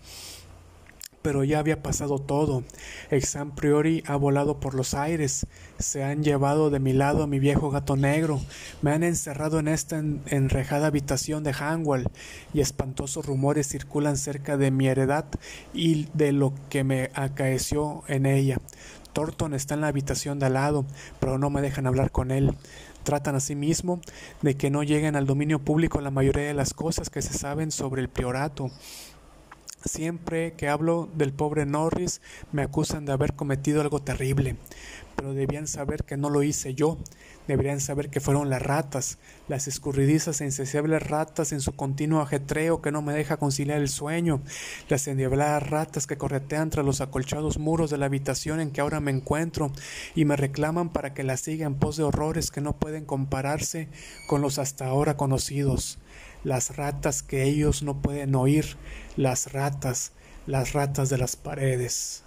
[1.22, 2.64] pero ya había pasado todo.
[3.10, 5.46] Exam Priori ha volado por los aires,
[5.78, 8.40] se han llevado de mi lado a mi viejo gato negro,
[8.82, 12.08] me han encerrado en esta enrejada habitación de Hanwell
[12.54, 15.26] y espantosos rumores circulan cerca de mi heredad
[15.74, 18.58] y de lo que me acaeció en ella.
[19.12, 20.86] Thornton está en la habitación de al lado,
[21.18, 22.54] pero no me dejan hablar con él.
[23.02, 24.00] Tratan asimismo
[24.42, 27.70] de que no lleguen al dominio público la mayoría de las cosas que se saben
[27.70, 28.70] sobre el priorato.
[29.84, 32.20] Siempre que hablo del pobre Norris
[32.52, 34.56] me acusan de haber cometido algo terrible,
[35.16, 36.98] pero debían saber que no lo hice yo,
[37.48, 39.16] deberían saber que fueron las ratas,
[39.48, 43.88] las escurridizas e insaciables ratas en su continuo ajetreo que no me deja conciliar el
[43.88, 44.42] sueño,
[44.90, 49.00] las endiabladas ratas que corretean tras los acolchados muros de la habitación en que ahora
[49.00, 49.72] me encuentro
[50.14, 53.88] y me reclaman para que las siga en pos de horrores que no pueden compararse
[54.28, 55.98] con los hasta ahora conocidos
[56.44, 58.76] las ratas que ellos no pueden oír,
[59.16, 60.12] las ratas,
[60.46, 62.24] las ratas de las paredes.